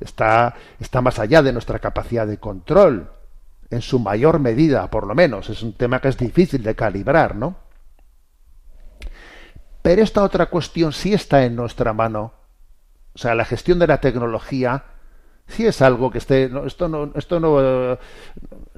[0.00, 3.10] está está más allá de nuestra capacidad de control
[3.70, 7.36] en su mayor medida por lo menos es un tema que es difícil de calibrar
[7.36, 7.70] no
[9.82, 12.34] pero esta otra cuestión sí está en nuestra mano.
[13.14, 14.84] O sea, la gestión de la tecnología
[15.50, 16.48] sí es algo que esté.
[16.48, 17.98] No, esto no, esto no,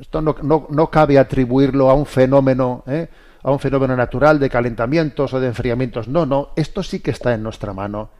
[0.00, 3.08] esto no, no, no cabe atribuirlo a un fenómeno, ¿eh?
[3.42, 6.08] a un fenómeno natural de calentamientos o de enfriamientos.
[6.08, 8.10] No, no, esto sí que está en nuestra mano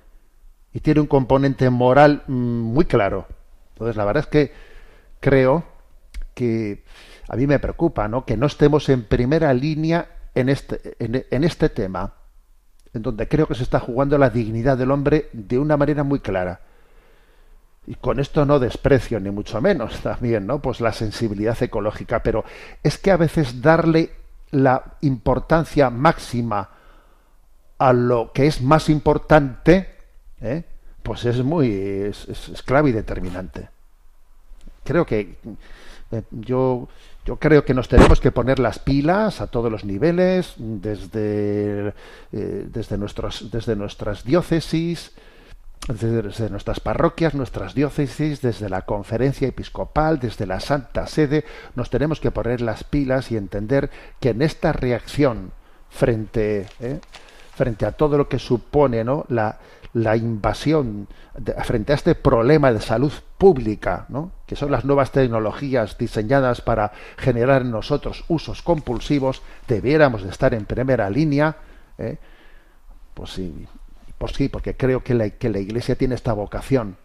[0.72, 3.26] y tiene un componente moral mmm, muy claro.
[3.74, 4.52] Entonces, la verdad es que
[5.20, 5.64] creo
[6.34, 6.84] que
[7.28, 8.24] a mí me preocupa, ¿no?
[8.24, 12.14] Que no estemos en primera línea en este, en, en este tema
[12.94, 16.20] en donde creo que se está jugando la dignidad del hombre de una manera muy
[16.20, 16.60] clara.
[17.86, 20.60] Y con esto no desprecio, ni mucho menos también, ¿no?
[20.60, 22.44] Pues la sensibilidad ecológica, pero
[22.82, 24.10] es que a veces darle
[24.50, 26.68] la importancia máxima
[27.78, 29.96] a lo que es más importante,
[30.40, 30.62] ¿eh?
[31.02, 33.68] pues es muy es, clave y determinante.
[34.84, 35.36] Creo que
[36.12, 36.88] eh, yo
[37.24, 41.94] yo creo que nos tenemos que poner las pilas a todos los niveles, desde,
[42.32, 45.12] eh, desde, nuestros, desde nuestras diócesis,
[45.88, 52.20] desde, nuestras parroquias, nuestras diócesis, desde la conferencia episcopal, desde la Santa Sede, nos tenemos
[52.20, 53.90] que poner las pilas y entender
[54.20, 55.52] que en esta reacción
[55.90, 57.00] frente, ¿eh?
[57.54, 59.24] frente a todo lo que supone ¿no?
[59.28, 59.58] la,
[59.94, 61.08] la invasión,
[61.64, 64.30] frente a este problema de salud pública, ¿no?
[64.46, 70.54] que son las nuevas tecnologías diseñadas para generar en nosotros usos compulsivos, debiéramos de estar
[70.54, 71.56] en primera línea.
[71.98, 72.18] ¿eh?
[73.14, 73.66] Pues sí,
[74.22, 76.96] pues sí, porque creo que la, que la Iglesia tiene esta vocación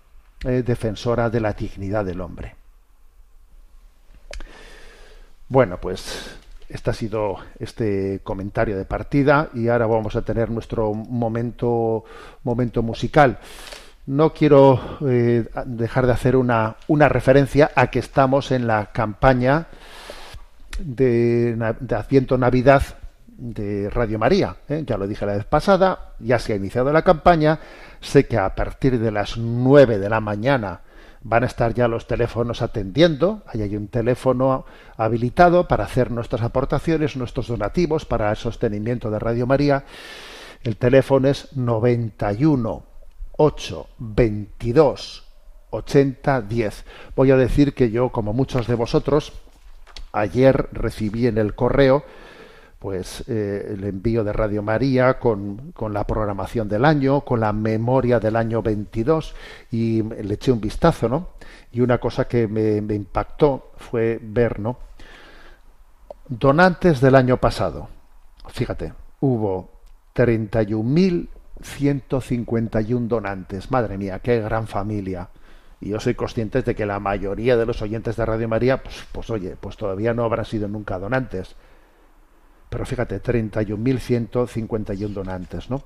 [0.45, 2.53] eh, defensora de la dignidad del hombre.
[5.49, 6.37] Bueno, pues
[6.69, 12.03] este ha sido este comentario de partida y ahora vamos a tener nuestro momento
[12.43, 13.39] momento musical.
[14.05, 19.69] No quiero eh, dejar de hacer una, una referencia a que estamos en la campaña
[20.77, 22.83] de, de Adviento Navidad
[23.37, 24.57] de Radio María.
[24.67, 24.83] ¿eh?
[24.85, 27.59] Ya lo dije la vez pasada, ya se ha iniciado la campaña.
[28.01, 30.81] Sé que a partir de las 9 de la mañana
[31.21, 33.43] van a estar ya los teléfonos atendiendo.
[33.47, 34.65] Ahí hay un teléfono
[34.97, 39.85] habilitado para hacer nuestras aportaciones, nuestros donativos para el sostenimiento de Radio María.
[40.63, 42.83] El teléfono es 91
[43.37, 45.23] 8 22
[45.69, 46.85] 80 10.
[47.15, 49.33] Voy a decir que yo, como muchos de vosotros,
[50.11, 52.03] ayer recibí en el correo
[52.87, 57.51] pues eh, el envío de Radio María con, con la programación del año, con la
[57.51, 59.35] memoria del año 22
[59.71, 61.31] y le eché un vistazo, ¿no?
[61.73, 64.77] Y una cosa que me, me impactó fue ver, ¿no?
[66.29, 67.89] Donantes del año pasado.
[68.47, 69.69] Fíjate, hubo
[70.15, 73.69] 31.151 donantes.
[73.69, 75.27] Madre mía, qué gran familia.
[75.81, 79.05] Y yo soy consciente de que la mayoría de los oyentes de Radio María, pues,
[79.11, 81.57] pues oye, pues todavía no habrán sido nunca donantes.
[82.69, 85.83] Pero fíjate, 31.151 donantes, ¿no?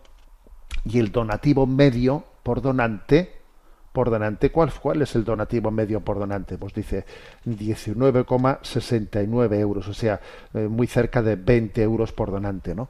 [0.85, 3.31] Y el donativo medio por donante,
[3.91, 6.57] por donante, ¿cuál, ¿cuál es el donativo medio por donante?
[6.57, 7.05] Pues dice
[7.45, 10.19] 19,69 euros, o sea,
[10.53, 12.89] eh, muy cerca de 20 euros por donante, ¿no?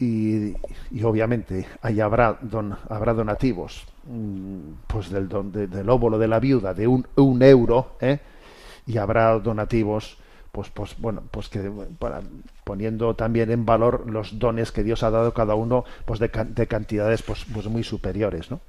[0.00, 0.54] Y,
[1.02, 6.38] obviamente ahí habrá, don, habrá donativos mm, pues del, don- de- del óvulo de la
[6.38, 8.20] viuda de un, un euro, ¿eh?
[8.86, 10.16] y habrá donativos
[10.52, 11.70] pues pues bueno pues que
[12.64, 17.22] poniendo también en valor los dones que Dios ha dado cada uno pues de cantidades
[17.22, 18.60] pues, pues muy superiores no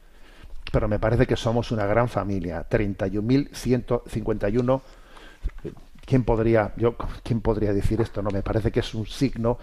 [0.72, 4.82] pero me parece que somos una gran familia 31.151
[6.06, 9.58] quién podría yo quién podría decir esto no me parece que es un signo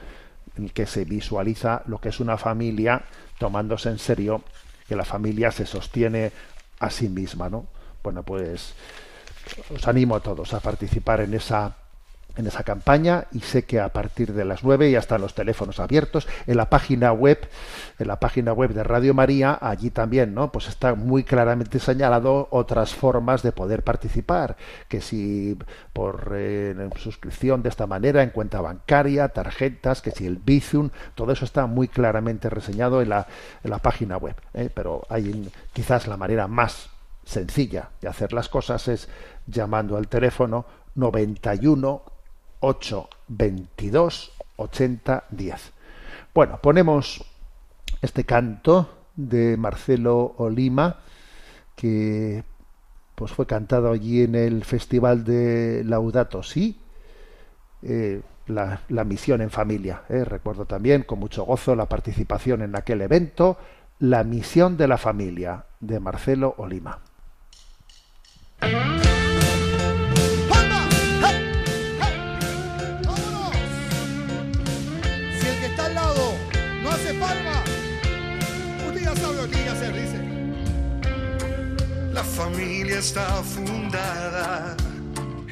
[0.57, 3.05] en el que se visualiza lo que es una familia
[3.39, 4.43] tomándose en serio
[4.89, 6.33] que la familia se sostiene
[6.81, 7.67] a sí misma no
[8.03, 8.75] bueno pues
[9.75, 11.77] os animo a todos a participar en esa
[12.37, 15.81] en esa campaña y sé que a partir de las 9 ya están los teléfonos
[15.81, 17.49] abiertos en la página web
[17.99, 22.49] en la página web de Radio María allí también no pues está muy claramente señalado
[22.51, 24.57] otras formas de poder participar
[24.89, 25.59] que si
[25.93, 31.33] por eh, suscripción de esta manera en cuenta bancaria tarjetas que si el Bizum todo
[31.33, 33.27] eso está muy claramente reseñado en la,
[33.65, 34.71] en la página web ¿eh?
[34.73, 36.91] pero hay quizás la manera más
[37.25, 39.09] sencilla de hacer las cosas es
[39.47, 42.16] llamando al teléfono 91
[42.61, 45.73] 8 22 80 10.
[46.35, 47.25] Bueno, ponemos
[48.03, 51.01] este canto de Marcelo Olima
[51.75, 52.45] que
[53.15, 56.79] pues fue cantado allí en el Festival de Laudato Si,
[57.83, 60.03] eh, la, la misión en familia.
[60.09, 60.25] eh.
[60.25, 63.59] Recuerdo también con mucho gozo la participación en aquel evento,
[63.99, 67.01] La misión de la familia, de Marcelo Olima.
[82.17, 84.75] La familia está fundada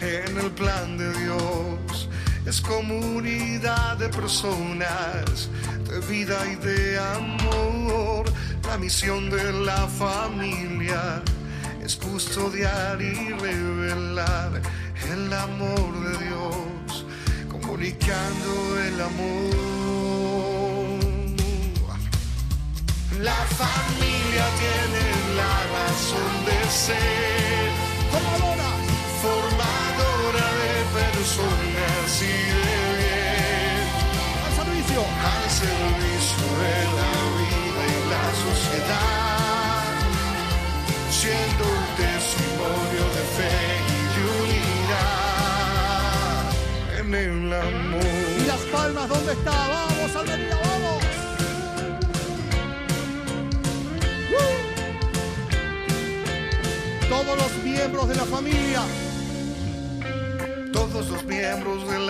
[0.00, 2.08] en el plan de Dios.
[2.46, 5.50] Es comunidad de personas
[5.86, 8.24] de vida y de amor.
[8.66, 11.22] La misión de la familia
[11.84, 14.62] es custodiar y revelar
[15.12, 17.04] el amor de Dios,
[17.50, 19.83] comunicando el amor.
[23.20, 25.04] La familia tiene
[25.36, 27.70] la razón de ser,
[28.10, 28.70] ¡Tomadora!
[29.22, 33.86] formadora de personas y de bien,
[34.44, 35.00] ¡Al servicio!
[35.00, 37.13] al servicio de la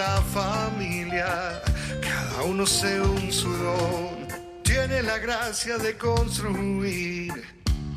[0.07, 1.63] la familia,
[2.09, 4.29] cada uno según su don,
[4.63, 7.33] tiene la gracia de construir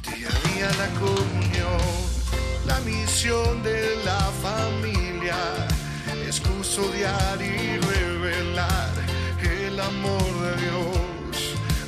[0.08, 1.92] día a día la comunión.
[2.66, 5.40] La misión de la familia
[6.28, 8.92] es custodiar y revelar
[9.42, 11.36] el amor de Dios,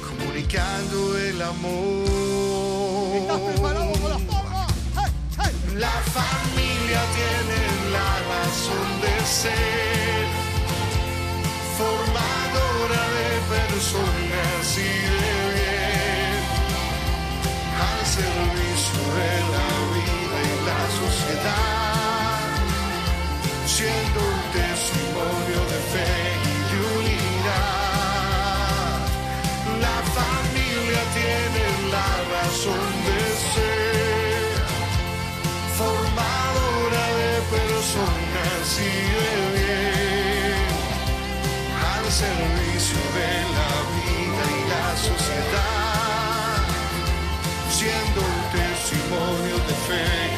[0.08, 3.16] comunicando el amor.
[3.22, 4.74] ¿Estás preparado con las palmas?
[4.98, 5.54] ¡Hey, hey!
[5.86, 7.60] La familia tiene
[7.96, 9.99] la razón de ser,
[13.50, 16.42] personas y de bien,
[17.90, 22.52] al servicio de la vida y la sociedad,
[23.66, 26.14] siendo un testimonio de fe
[26.46, 27.40] y de unidad.
[29.86, 31.64] La familia tiene
[31.96, 33.22] la razón de
[33.54, 34.54] ser
[35.80, 40.70] formadora de personas y de bien,
[41.92, 42.69] al servicio
[48.52, 50.29] testimonio de fe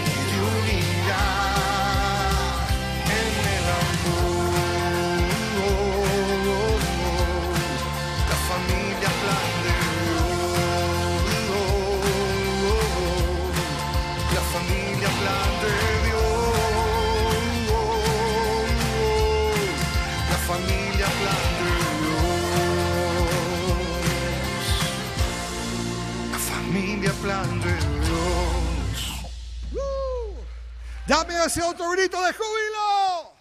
[31.60, 33.34] otro grito de júbilo.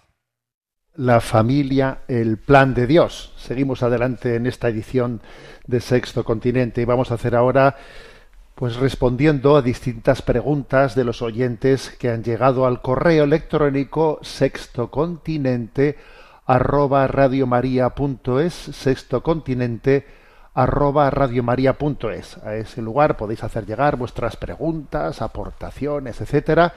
[0.97, 3.33] La familia, el plan de Dios.
[3.37, 5.21] Seguimos adelante en esta edición
[5.67, 7.77] de Sexto Continente y vamos a hacer ahora
[8.57, 15.97] pues respondiendo a distintas preguntas de los oyentes que han llegado al correo electrónico sextocontinente
[16.47, 20.07] arroba radiomaria.es sextocontinente
[20.53, 26.75] arroba radiomaria.es a ese lugar podéis hacer llegar vuestras preguntas aportaciones etcétera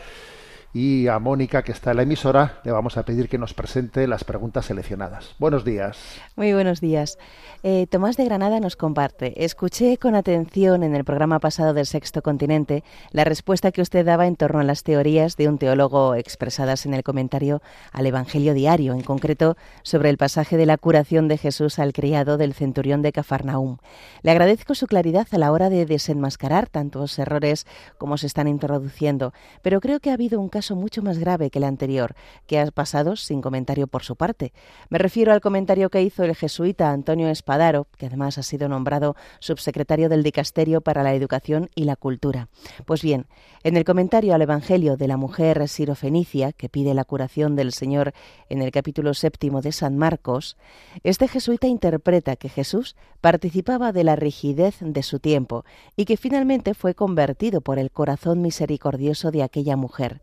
[0.74, 4.08] y a Mónica que está en la emisora le vamos a pedir que nos presente
[4.08, 5.98] las preguntas seleccionadas buenos días
[6.36, 7.20] Muy buenos días.
[7.62, 9.46] Eh, Tomás de Granada nos comparte.
[9.46, 14.26] Escuché con atención en el programa pasado del Sexto Continente la respuesta que usted daba
[14.26, 17.62] en torno a las teorías de un teólogo expresadas en el comentario
[17.92, 22.38] al Evangelio diario, en concreto sobre el pasaje de la curación de Jesús al criado
[22.38, 23.78] del centurión de Cafarnaúm.
[24.24, 27.68] Le agradezco su claridad a la hora de desenmascarar tantos errores
[27.98, 31.60] como se están introduciendo, pero creo que ha habido un caso mucho más grave que
[31.60, 32.16] el anterior,
[32.48, 34.54] que ha pasado sin comentario por su parte.
[34.90, 39.16] Me refiero al comentario que hizo el jesuita Antonio Espadaro, que además ha sido nombrado
[39.40, 42.48] subsecretario del Dicasterio para la Educación y la Cultura.
[42.86, 43.28] Pues bien,
[43.64, 48.14] en el comentario al Evangelio de la mujer sirofenicia, que pide la curación del Señor
[48.50, 50.58] en el capítulo séptimo de San Marcos,
[51.04, 56.74] este jesuita interpreta que Jesús participaba de la rigidez de su tiempo y que finalmente
[56.74, 60.22] fue convertido por el corazón misericordioso de aquella mujer.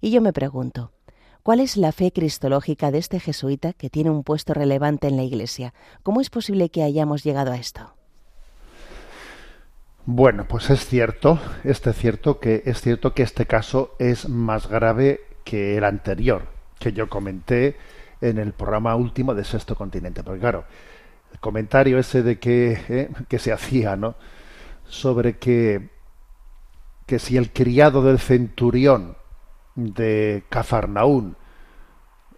[0.00, 0.92] Y yo me pregunto,
[1.42, 5.22] ¿Cuál es la fe cristológica de este jesuita que tiene un puesto relevante en la
[5.22, 5.72] Iglesia?
[6.02, 7.94] ¿Cómo es posible que hayamos llegado a esto?
[10.04, 15.20] Bueno, pues es cierto, este cierto que es cierto que este caso es más grave
[15.44, 16.46] que el anterior
[16.78, 17.76] que yo comenté
[18.20, 20.64] en el programa último de Sexto Continente, porque claro,
[21.32, 24.14] el comentario ese de que, eh, que se hacía, ¿no?
[24.84, 25.88] sobre que
[27.06, 29.16] que si el criado del centurión
[29.86, 31.36] de Cafarnaún.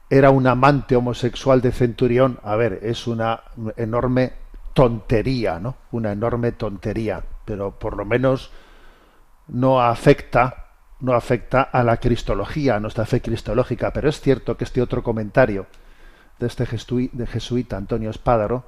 [0.09, 3.43] Era un amante homosexual de centurión, a ver, es una
[3.77, 4.33] enorme
[4.75, 5.77] tontería, ¿no?
[5.91, 8.51] Una enorme tontería, pero por lo menos
[9.49, 10.67] no afecta,
[11.01, 15.03] no afecta a la cristología, a nuestra fe cristológica, pero es cierto que este otro
[15.03, 15.67] comentario
[16.39, 18.65] de este jesuita Antonio Espádaro,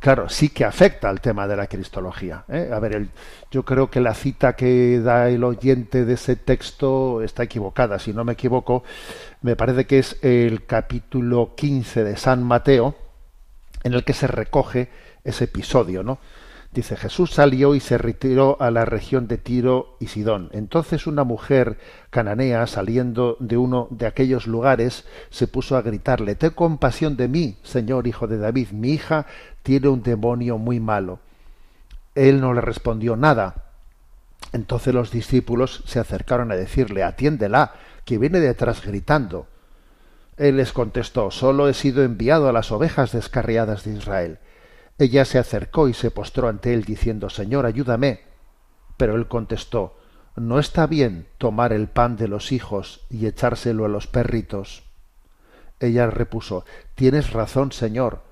[0.00, 2.44] claro, sí que afecta al tema de la cristología.
[2.48, 2.70] ¿eh?
[2.72, 3.10] A ver, el-
[3.50, 7.98] yo creo que la cita que da el oyente de ese texto está equivocada.
[7.98, 8.84] Si no me equivoco,
[9.42, 12.94] me parece que es el capítulo 15 de San Mateo,
[13.84, 14.88] en el que se recoge
[15.24, 16.18] ese episodio, ¿no?
[16.72, 20.50] Dice, Jesús salió y se retiró a la región de Tiro y Sidón.
[20.52, 21.78] Entonces una mujer
[22.10, 27.56] cananea, saliendo de uno de aquellos lugares, se puso a gritarle, Ten compasión de mí,
[27.62, 29.26] Señor Hijo de David, mi hija
[29.62, 31.20] tiene un demonio muy malo.
[32.14, 33.64] Él no le respondió nada.
[34.52, 37.72] Entonces los discípulos se acercaron a decirle, Atiéndela,
[38.04, 39.46] que viene detrás gritando.
[40.36, 44.38] Él les contestó, Solo he sido enviado a las ovejas descarriadas de Israel.
[44.98, 48.22] Ella se acercó y se postró ante él diciendo, Señor, ayúdame.
[48.96, 49.96] Pero él contestó,
[50.34, 54.82] ¿no está bien tomar el pan de los hijos y echárselo a los perritos?
[55.78, 56.64] Ella repuso,
[56.96, 58.22] Tienes razón, Señor,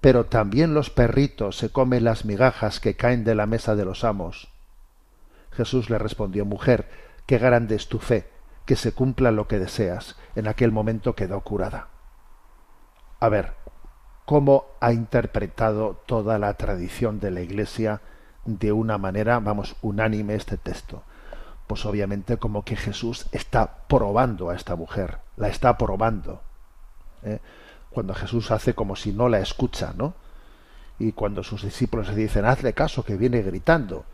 [0.00, 4.02] pero también los perritos se comen las migajas que caen de la mesa de los
[4.02, 4.48] amos.
[5.52, 6.88] Jesús le respondió, Mujer,
[7.26, 8.28] qué grande es tu fe,
[8.66, 10.16] que se cumpla lo que deseas.
[10.34, 11.88] En aquel momento quedó curada.
[13.20, 13.54] A ver,
[14.26, 18.02] ¿cómo ha interpretado toda la tradición de la Iglesia
[18.44, 21.02] de una manera, vamos, unánime este texto?
[21.66, 26.42] Pues obviamente como que Jesús está probando a esta mujer, la está probando.
[27.22, 27.38] ¿eh?
[27.90, 30.14] Cuando Jesús hace como si no la escucha, ¿no?
[30.98, 34.04] Y cuando sus discípulos le dicen, hazle caso, que viene gritando.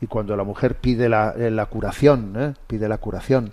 [0.00, 2.54] Y cuando la mujer pide la, eh, la curación, ¿eh?
[2.66, 3.52] pide la curación,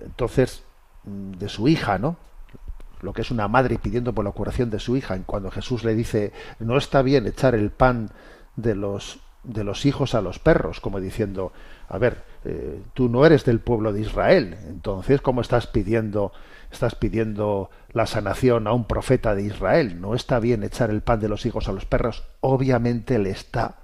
[0.00, 0.62] entonces,
[1.04, 2.16] mm, de su hija, ¿no?
[3.00, 5.94] Lo que es una madre pidiendo por la curación de su hija, cuando Jesús le
[5.94, 8.10] dice, no está bien echar el pan
[8.56, 11.52] de los de los hijos a los perros, como diciendo,
[11.88, 16.32] a ver, eh, tú no eres del pueblo de Israel, entonces cómo estás pidiendo,
[16.70, 21.20] estás pidiendo la sanación a un profeta de Israel, no está bien echar el pan
[21.20, 23.76] de los hijos a los perros, obviamente le está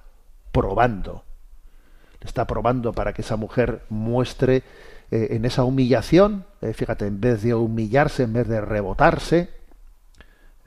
[0.52, 1.24] probando,
[2.20, 4.62] le está probando para que esa mujer muestre
[5.14, 9.48] eh, en esa humillación, eh, fíjate, en vez de humillarse, en vez de rebotarse,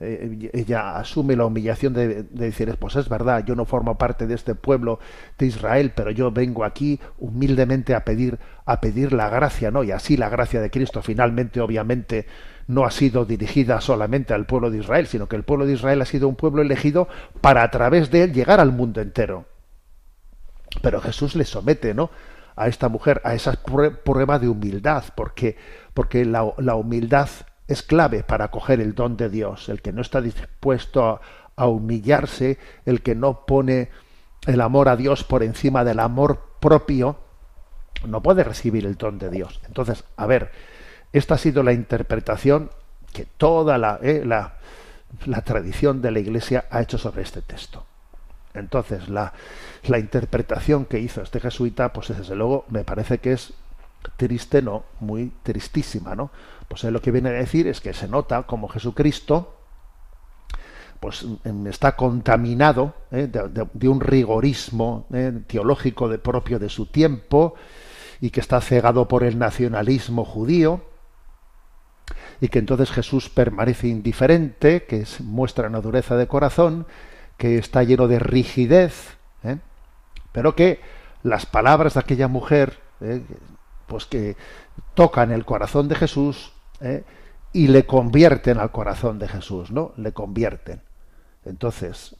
[0.00, 4.26] eh, ella asume la humillación de, de, decir, pues es verdad, yo no formo parte
[4.26, 5.00] de este pueblo
[5.36, 9.84] de Israel, pero yo vengo aquí humildemente a pedir, a pedir la gracia, ¿no?
[9.84, 12.24] Y así la gracia de Cristo finalmente, obviamente,
[12.68, 16.00] no ha sido dirigida solamente al pueblo de Israel, sino que el pueblo de Israel
[16.00, 17.06] ha sido un pueblo elegido
[17.42, 19.44] para a través de él llegar al mundo entero.
[20.80, 22.08] Pero Jesús le somete, ¿no?
[22.58, 25.56] A esta mujer a esa prueba de humildad, porque,
[25.94, 27.28] porque la, la humildad
[27.68, 29.68] es clave para acoger el don de Dios.
[29.68, 31.20] El que no está dispuesto a,
[31.56, 33.90] a, humillarse, el que no pone
[34.46, 37.18] el amor a Dios por encima del amor propio,
[38.06, 39.60] no puede recibir el don de Dios.
[39.66, 40.50] Entonces, a ver,
[41.12, 42.70] esta ha sido la interpretación
[43.12, 44.54] que toda la, eh, la,
[45.26, 47.87] la tradición de la Iglesia ha hecho sobre este texto.
[48.58, 49.32] Entonces, la,
[49.84, 53.54] la, interpretación que hizo este jesuita, pues desde luego me parece que es
[54.16, 56.30] triste, no, muy tristísima, ¿no?
[56.68, 59.54] Pues él lo que viene a decir es que se nota como Jesucristo,
[61.00, 61.24] pues
[61.66, 63.28] está contaminado ¿eh?
[63.28, 65.32] de, un rigorismo ¿eh?
[65.46, 67.54] teológico de propio de su tiempo
[68.20, 70.82] y que está cegado por el nacionalismo judío
[72.40, 76.86] y que entonces Jesús permanece indiferente, que es, muestra una dureza de corazón,
[77.38, 79.58] que está lleno de rigidez, ¿eh?
[80.32, 80.80] pero que
[81.22, 83.22] las palabras de aquella mujer, ¿eh?
[83.86, 84.36] pues que
[84.94, 87.04] tocan el corazón de Jesús ¿eh?
[87.52, 89.92] y le convierten al corazón de Jesús, ¿no?
[89.96, 90.82] Le convierten.
[91.44, 92.16] Entonces,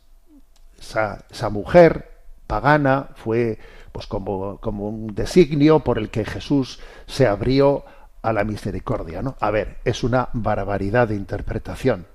[0.79, 3.59] esa, esa mujer pagana fue
[3.93, 7.85] pues como, como un designio por el que Jesús se abrió
[8.23, 9.37] a la misericordia, ¿no?
[9.41, 12.07] A ver, es una barbaridad de interpretación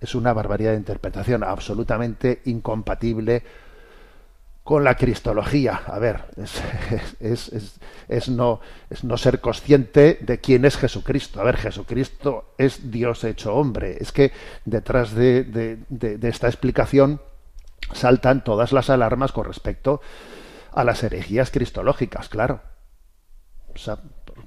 [0.00, 3.42] es una barbaridad de interpretación absolutamente incompatible
[4.62, 5.82] con la cristología.
[5.86, 6.24] A ver,
[7.20, 11.40] es, es, es, no, es no ser consciente de quién es Jesucristo.
[11.40, 13.98] A ver, Jesucristo es Dios hecho hombre.
[14.00, 14.32] Es que
[14.64, 17.20] detrás de, de, de, de esta explicación
[17.92, 20.00] saltan todas las alarmas con respecto
[20.72, 22.60] a las herejías cristológicas, claro.
[23.80, 23.98] Sea,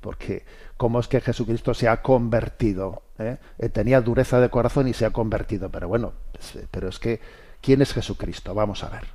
[0.01, 0.45] porque
[0.77, 3.03] cómo es que Jesucristo se ha convertido.
[3.17, 3.38] ¿eh?
[3.71, 5.69] Tenía dureza de corazón y se ha convertido.
[5.69, 6.13] Pero bueno,
[6.71, 7.19] pero es que,
[7.61, 8.53] ¿quién es Jesucristo?
[8.53, 9.05] Vamos a ver.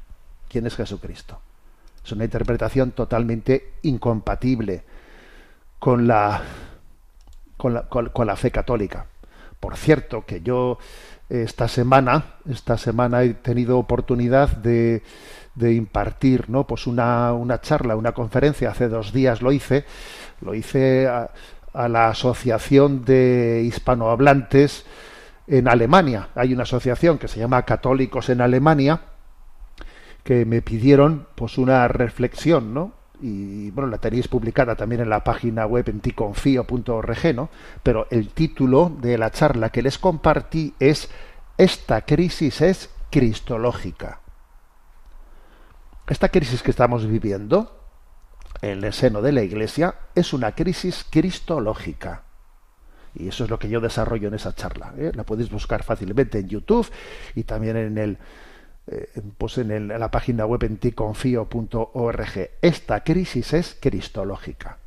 [0.48, 1.40] ¿Quién es Jesucristo?
[2.04, 4.82] Es una interpretación totalmente incompatible
[5.78, 6.42] con la,
[7.56, 9.06] con la, con la fe católica.
[9.60, 10.78] Por cierto, que yo
[11.28, 15.02] esta semana, esta semana he tenido oportunidad de,
[15.58, 16.66] de impartir ¿no?
[16.66, 19.84] pues una, una, charla, una conferencia, hace dos días lo hice,
[20.40, 21.30] lo hice a,
[21.74, 24.84] la Asociación de Hispanohablantes
[25.46, 26.28] en Alemania.
[26.34, 29.00] Hay una asociación que se llama Católicos en Alemania
[30.24, 32.92] que me pidieron pues una reflexión, ¿no?
[33.20, 37.48] Y bueno, la tenéis publicada también en la página web en ticonfío.org, ¿no?
[37.82, 41.08] Pero el título de la charla que les compartí es
[41.56, 44.20] Esta crisis es cristológica.
[46.08, 47.84] Esta crisis que estamos viviendo
[48.62, 52.22] en el seno de la Iglesia es una crisis cristológica.
[53.14, 54.94] Y eso es lo que yo desarrollo en esa charla.
[54.96, 55.12] ¿eh?
[55.14, 56.90] La podéis buscar fácilmente en YouTube
[57.34, 58.18] y también en el
[58.86, 62.50] eh, pues en, la página web en ticonfío.org.
[62.62, 64.78] Esta crisis es cristológica.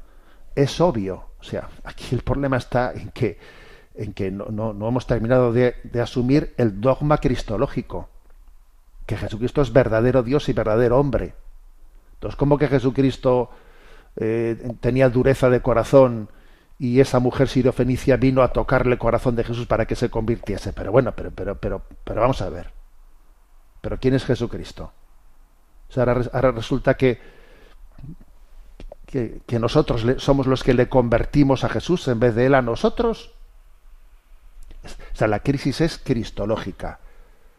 [0.55, 1.25] Es obvio.
[1.39, 3.37] O sea, aquí el problema está en que,
[3.93, 8.09] en que no, no, no hemos terminado de asumir el dogma cristológico.
[9.11, 11.33] Que Jesucristo es verdadero Dios y verdadero hombre
[12.13, 13.49] Entonces, ¿cómo que Jesucristo
[14.15, 16.29] eh, tenía dureza de corazón
[16.79, 20.71] y esa mujer sirofenicia vino a tocarle el corazón de Jesús para que se convirtiese?
[20.71, 22.71] Pero bueno, pero, pero, pero, pero vamos a ver.
[23.81, 24.93] ¿Pero quién es Jesucristo?
[25.89, 27.19] O sea, ahora, resulta que,
[29.05, 33.33] que, nosotros somos los que le convertimos a Jesús en vez de él a nosotros.
[34.85, 37.01] O sea, la crisis es cristológica.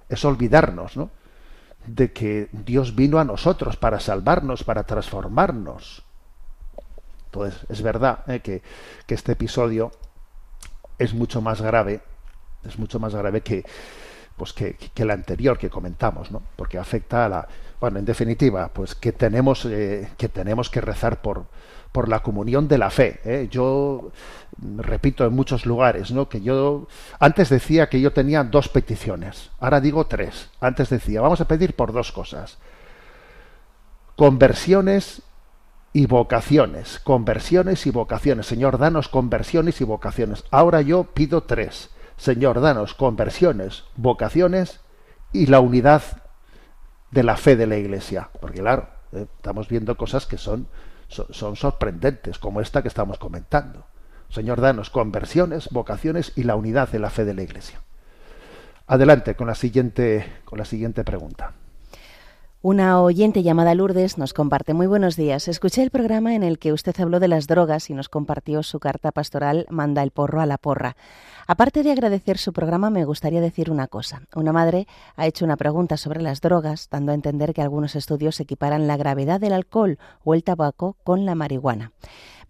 [0.08, 1.10] Es olvidarnos, ¿no?
[1.86, 6.04] De que Dios vino a nosotros para salvarnos, para transformarnos.
[7.26, 8.40] Entonces, es verdad ¿eh?
[8.40, 8.62] que,
[9.06, 9.90] que este episodio
[10.98, 12.02] es mucho más grave,
[12.64, 13.64] es mucho más grave que,
[14.36, 16.42] pues que, que el anterior que comentamos, ¿no?
[16.56, 17.48] Porque afecta a la,
[17.80, 21.46] bueno, en definitiva, pues que tenemos eh, que tenemos que rezar por
[21.92, 23.20] por la comunión de la fe.
[23.24, 23.48] ¿eh?
[23.50, 24.10] Yo
[24.58, 26.28] repito en muchos lugares, ¿no?
[26.28, 26.88] Que yo
[27.18, 30.50] antes decía que yo tenía dos peticiones, ahora digo tres.
[30.60, 32.58] Antes decía vamos a pedir por dos cosas:
[34.16, 35.22] conversiones
[35.92, 38.46] y vocaciones, conversiones y vocaciones.
[38.46, 40.44] Señor, danos conversiones y vocaciones.
[40.50, 41.90] Ahora yo pido tres.
[42.16, 44.80] Señor, danos conversiones, vocaciones
[45.32, 46.02] y la unidad
[47.10, 48.30] de la fe de la Iglesia.
[48.40, 50.68] Porque claro, eh, estamos viendo cosas que son,
[51.12, 53.86] son, sorprendentes, como esta que estamos comentando.
[54.28, 57.80] Señor, danos conversiones, vocaciones y la unidad de la fe de la Iglesia.
[58.86, 61.52] Adelante con la siguiente, con la siguiente pregunta.
[62.64, 65.48] Una oyente llamada Lourdes nos comparte muy buenos días.
[65.48, 68.78] Escuché el programa en el que usted habló de las drogas y nos compartió su
[68.78, 70.96] carta pastoral Manda el porro a la porra.
[71.48, 74.22] Aparte de agradecer su programa, me gustaría decir una cosa.
[74.36, 74.86] Una madre
[75.16, 78.96] ha hecho una pregunta sobre las drogas, dando a entender que algunos estudios equiparan la
[78.96, 81.90] gravedad del alcohol o el tabaco con la marihuana.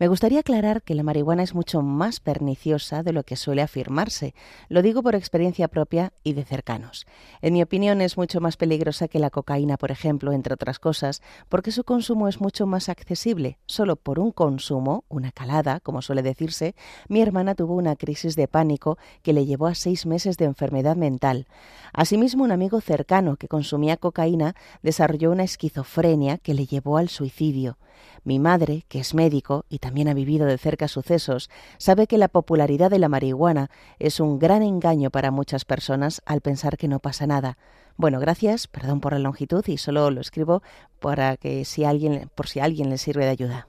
[0.03, 4.34] Me gustaría aclarar que la marihuana es mucho más perniciosa de lo que suele afirmarse.
[4.68, 7.07] Lo digo por experiencia propia y de cercanos.
[7.40, 11.22] En mi opinión es mucho más peligrosa que la cocaína, por ejemplo, entre otras cosas,
[11.48, 13.59] porque su consumo es mucho más accesible.
[13.66, 16.74] Solo por un consumo, una calada, como suele decirse,
[17.07, 20.96] mi hermana tuvo una crisis de pánico que le llevó a seis meses de enfermedad
[20.96, 21.46] mental.
[21.92, 27.78] Asimismo, un amigo cercano que consumía cocaína desarrolló una esquizofrenia que le llevó al suicidio.
[28.24, 32.28] Mi madre, que es médico y también ha vivido de cerca sucesos, sabe que la
[32.28, 33.68] popularidad de la marihuana
[33.98, 37.58] es un gran engaño para muchas personas al pensar que no pasa nada.
[37.96, 40.62] Bueno, gracias, perdón por la longitud y solo lo escribo
[41.00, 43.66] para que si alguien, por si alguien le sirve de ayuda.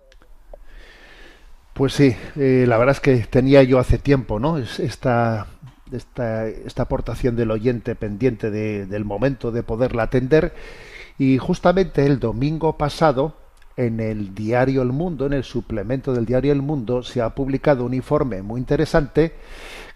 [1.73, 4.57] Pues sí, eh, la verdad es que tenía yo hace tiempo, ¿no?
[4.59, 5.47] Es Esta,
[5.91, 10.53] esta, esta aportación del oyente pendiente de- del momento de poderla atender.
[11.17, 13.35] Y justamente el domingo pasado,
[13.77, 17.85] en el diario El Mundo, en el suplemento del diario El Mundo, se ha publicado
[17.85, 19.33] un informe muy interesante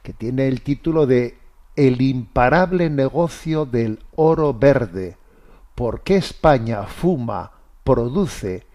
[0.03, 1.37] que tiene el título de
[1.75, 5.17] El imparable negocio del oro verde.
[5.75, 7.51] ¿Por qué España fuma,
[7.83, 8.65] produce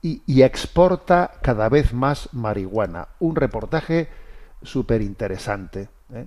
[0.00, 3.08] y, exporta cada vez más marihuana?
[3.20, 4.08] Un reportaje
[4.62, 6.26] súper interesante, ¿eh?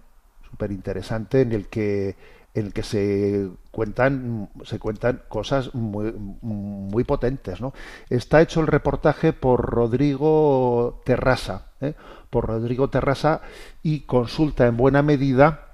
[0.50, 2.16] súper interesante en el que
[2.56, 7.74] en el que se cuentan se cuentan cosas muy, potentes, ¿no?
[8.10, 11.94] Está hecho el reportaje por Rodrigo Terrasa, ¿eh?
[12.30, 13.42] por Rodrigo Terrasa
[13.84, 15.74] y consulta en buena medida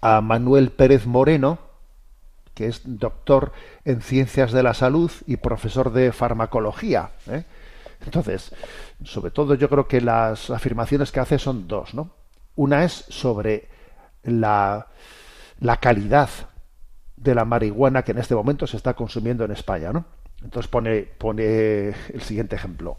[0.00, 1.58] a Manuel Pérez Moreno,
[2.54, 3.52] que es doctor
[3.84, 7.10] en ciencias de la salud y profesor de farmacología.
[7.26, 7.44] ¿eh?
[8.04, 8.54] Entonces,
[9.04, 12.10] sobre todo yo creo que las afirmaciones que hace son dos, ¿no?
[12.54, 13.68] Una es sobre
[14.22, 14.86] la,
[15.60, 16.28] la calidad
[17.16, 20.04] de la marihuana que en este momento se está consumiendo en España, ¿no?
[20.42, 22.98] Entonces pone, pone el siguiente ejemplo.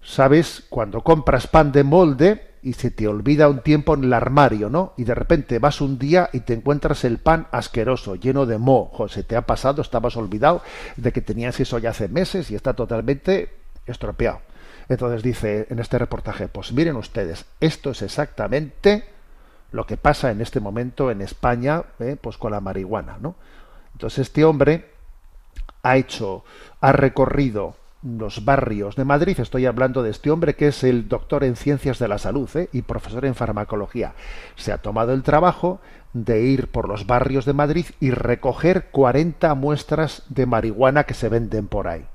[0.00, 0.64] ¿Sabes?
[0.70, 4.94] Cuando compras pan de molde y se te olvida un tiempo en el armario, ¿no?
[4.96, 9.08] Y de repente vas un día y te encuentras el pan asqueroso, lleno de moho.
[9.08, 10.62] Se te ha pasado, estabas olvidado
[10.96, 13.52] de que tenías eso ya hace meses y está totalmente
[13.86, 14.40] estropeado.
[14.88, 19.04] Entonces dice en este reportaje, pues miren ustedes, esto es exactamente
[19.72, 22.16] lo que pasa en este momento en España, ¿eh?
[22.20, 23.34] pues con la marihuana, ¿no?
[23.92, 24.90] Entonces este hombre
[25.82, 26.44] ha hecho,
[26.80, 31.44] ha recorrido los barrios de Madrid, estoy hablando de este hombre que es el doctor
[31.44, 32.68] en ciencias de la salud ¿eh?
[32.72, 34.14] y profesor en farmacología.
[34.56, 35.80] Se ha tomado el trabajo
[36.14, 41.28] de ir por los barrios de Madrid y recoger 40 muestras de marihuana que se
[41.28, 42.06] venden por ahí.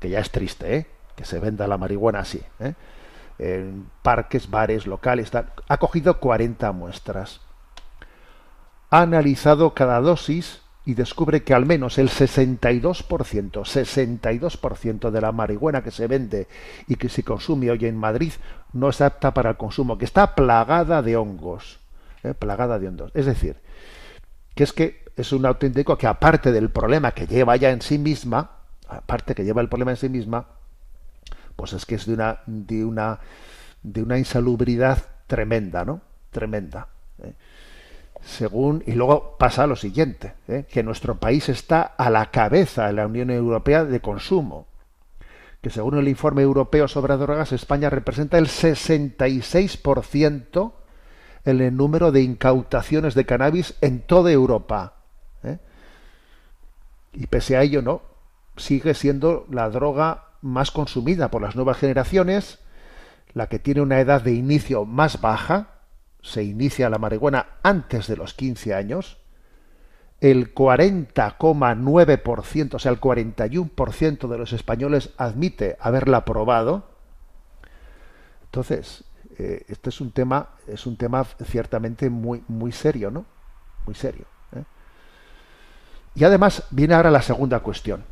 [0.00, 0.86] Que ya es triste, ¿eh?
[1.14, 2.74] Que se venda la marihuana así, ¿eh?
[3.38, 5.30] En parques, bares, locales.
[5.68, 7.40] Ha cogido 40 muestras.
[8.90, 15.82] Ha analizado cada dosis y descubre que al menos el 62%, 62% de la marihuana
[15.82, 16.48] que se vende
[16.86, 18.32] y que se consume hoy en Madrid
[18.72, 21.78] no es apta para el consumo, que está plagada de hongos,
[22.22, 22.32] ¿eh?
[22.32, 23.10] plagada de hongos.
[23.12, 23.56] Es decir,
[24.54, 27.98] que es que es un auténtico que aparte del problema que lleva ya en sí
[27.98, 28.52] misma,
[28.88, 30.46] aparte que lleva el problema en sí misma,
[31.58, 33.18] pues es que es de una, de una,
[33.82, 36.00] de una insalubridad tremenda, ¿no?
[36.30, 36.86] Tremenda.
[37.20, 37.32] ¿eh?
[38.22, 40.66] Según, y luego pasa lo siguiente, ¿eh?
[40.70, 44.68] que nuestro país está a la cabeza de la Unión Europea de consumo,
[45.60, 50.72] que según el informe europeo sobre drogas, España representa el 66%
[51.44, 54.94] en el número de incautaciones de cannabis en toda Europa.
[55.42, 55.58] ¿eh?
[57.14, 58.02] Y pese a ello, no,
[58.56, 62.60] sigue siendo la droga más consumida por las nuevas generaciones,
[63.34, 65.80] la que tiene una edad de inicio más baja,
[66.22, 69.18] se inicia la marihuana antes de los 15 años,
[70.20, 76.88] el 40,9%, o sea, el 41% de los españoles admite haberla probado.
[78.46, 79.04] Entonces,
[79.38, 83.24] eh, este es un tema, es un tema ciertamente muy, muy serio, ¿no?
[83.86, 84.24] Muy serio.
[84.56, 84.64] ¿eh?
[86.16, 88.04] Y además viene ahora la segunda cuestión,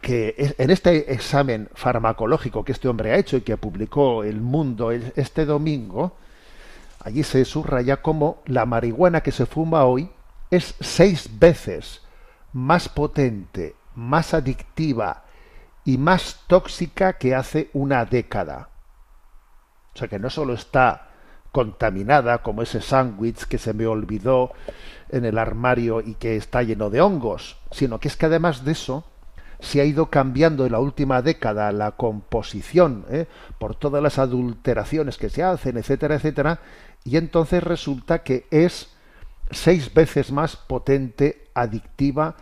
[0.00, 4.90] que en este examen farmacológico que este hombre ha hecho y que publicó El Mundo
[4.90, 6.16] este domingo,
[7.00, 10.10] allí se subraya como la marihuana que se fuma hoy
[10.50, 12.02] es seis veces
[12.52, 15.24] más potente, más adictiva
[15.84, 18.70] y más tóxica que hace una década.
[19.94, 21.08] O sea que no solo está
[21.52, 24.52] contaminada como ese sándwich que se me olvidó
[25.08, 28.72] en el armario y que está lleno de hongos, sino que es que además de
[28.72, 29.04] eso
[29.60, 33.26] se ha ido cambiando en la última década la composición ¿eh?
[33.58, 36.60] por todas las adulteraciones que se hacen, etcétera, etcétera,
[37.04, 38.88] y entonces resulta que es
[39.50, 42.36] seis veces más potente, adictiva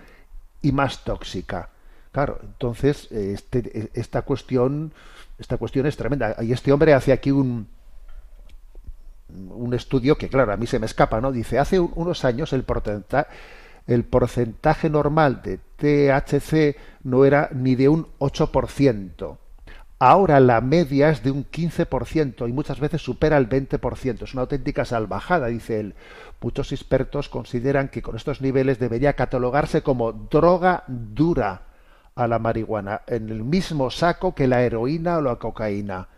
[0.63, 1.71] y más tóxica.
[2.13, 4.93] Claro, entonces este, esta cuestión,
[5.39, 6.37] esta cuestión es tremenda.
[6.41, 7.69] Y este hombre hace aquí un,
[9.29, 11.33] un estudio que, claro, a mí se me escapa, ¿no?
[11.33, 13.29] Dice, hace unos años el porcentaje,
[13.89, 19.39] el porcentaje normal de THC no era ni de un 8%.
[19.99, 24.23] Ahora la media es de un 15% y muchas veces supera el 20%.
[24.23, 25.95] Es una auténtica salvajada, dice él.
[26.41, 31.63] Muchos expertos consideran que con estos niveles debería catalogarse como droga dura
[32.15, 36.09] a la marihuana, en el mismo saco que la heroína o la cocaína.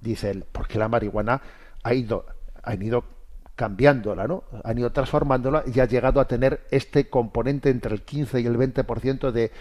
[0.00, 1.40] Dice él, porque la marihuana
[1.82, 2.26] ha ido,
[2.62, 3.04] han ido
[3.56, 4.44] cambiándola, ¿no?
[4.64, 8.56] Han ido transformándola y ha llegado a tener este componente entre el 15 y el
[8.56, 9.52] 20% de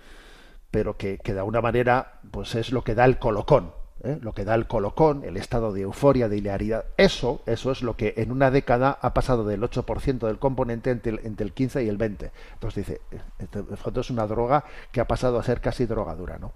[0.70, 4.18] pero que, que de alguna manera, pues es lo que da el colocón, ¿eh?
[4.20, 6.84] lo que da el colocón, el estado de euforia, de hilaridad.
[6.96, 11.12] Eso, eso es lo que en una década ha pasado del 8% del componente entre
[11.12, 12.30] el, entre el 15 y el 20.
[12.54, 13.00] Entonces dice,
[13.38, 16.52] esto es una droga que ha pasado a ser casi drogadura, ¿no?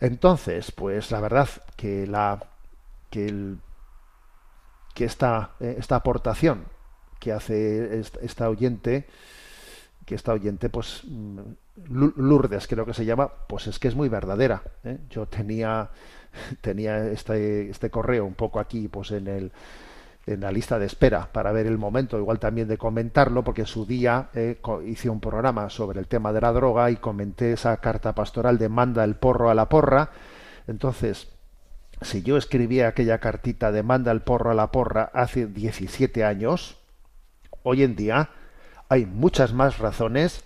[0.00, 2.40] Entonces, pues la verdad que la
[3.10, 3.58] que, el,
[4.92, 6.64] que esta, eh, esta aportación
[7.20, 9.06] que hace esta oyente,
[10.04, 11.02] que esta oyente, pues
[11.86, 14.62] Lourdes creo que se llama, pues es que es muy verdadera.
[14.84, 14.98] ¿eh?
[15.10, 15.90] Yo tenía
[16.60, 19.52] tenía este, este correo un poco aquí, pues en el
[20.26, 23.84] en la lista de espera para ver el momento, igual también de comentarlo, porque su
[23.84, 28.14] día eh, hice un programa sobre el tema de la droga y comenté esa carta
[28.14, 30.12] pastoral de manda el porro a la porra.
[30.66, 31.28] Entonces,
[32.00, 36.78] si yo escribía aquella cartita de manda el porro a la porra hace 17 años,
[37.62, 38.30] hoy en día
[38.88, 40.42] hay muchas más razones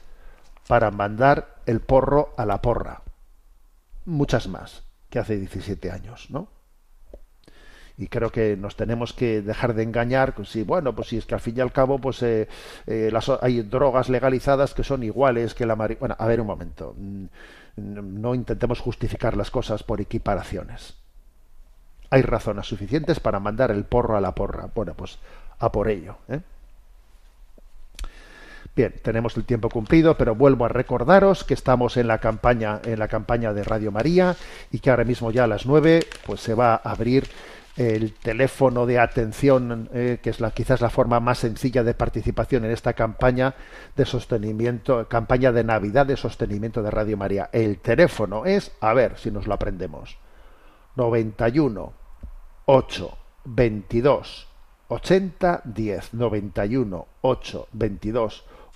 [0.69, 3.03] para mandar el porro a la porra.
[4.05, 6.49] Muchas más que hace 17 años, ¿no?
[7.99, 11.27] y creo que nos tenemos que dejar de engañar pues sí bueno pues si es
[11.27, 12.49] que al fin y al cabo pues eh,
[12.87, 13.12] eh,
[13.43, 17.25] hay drogas legalizadas que son iguales que la marihuana bueno a ver un momento mm,
[17.77, 20.95] no intentemos justificar las cosas por equiparaciones
[22.11, 25.19] hay razones suficientes para mandar el porro a la porra bueno pues
[25.59, 26.41] a por ello ¿eh?
[28.79, 33.01] Bien, tenemos el tiempo cumplido, pero vuelvo a recordaros que estamos en la campaña, en
[33.01, 34.37] la campaña de Radio María
[34.70, 37.26] y que ahora mismo ya a las nueve pues se va a abrir
[37.76, 42.64] el teléfono de atención, eh, que es la, quizás la forma más sencilla de participación
[42.66, 43.57] en esta campaña
[43.97, 47.51] de sostenimiento, campaña de Navidad de sostenimiento de Radio María.
[47.53, 50.18] El teléfono es, a ver si nos lo aprendemos,
[50.95, 51.93] 91
[52.66, 54.49] 8 22
[54.87, 58.45] 80 10 91 8 22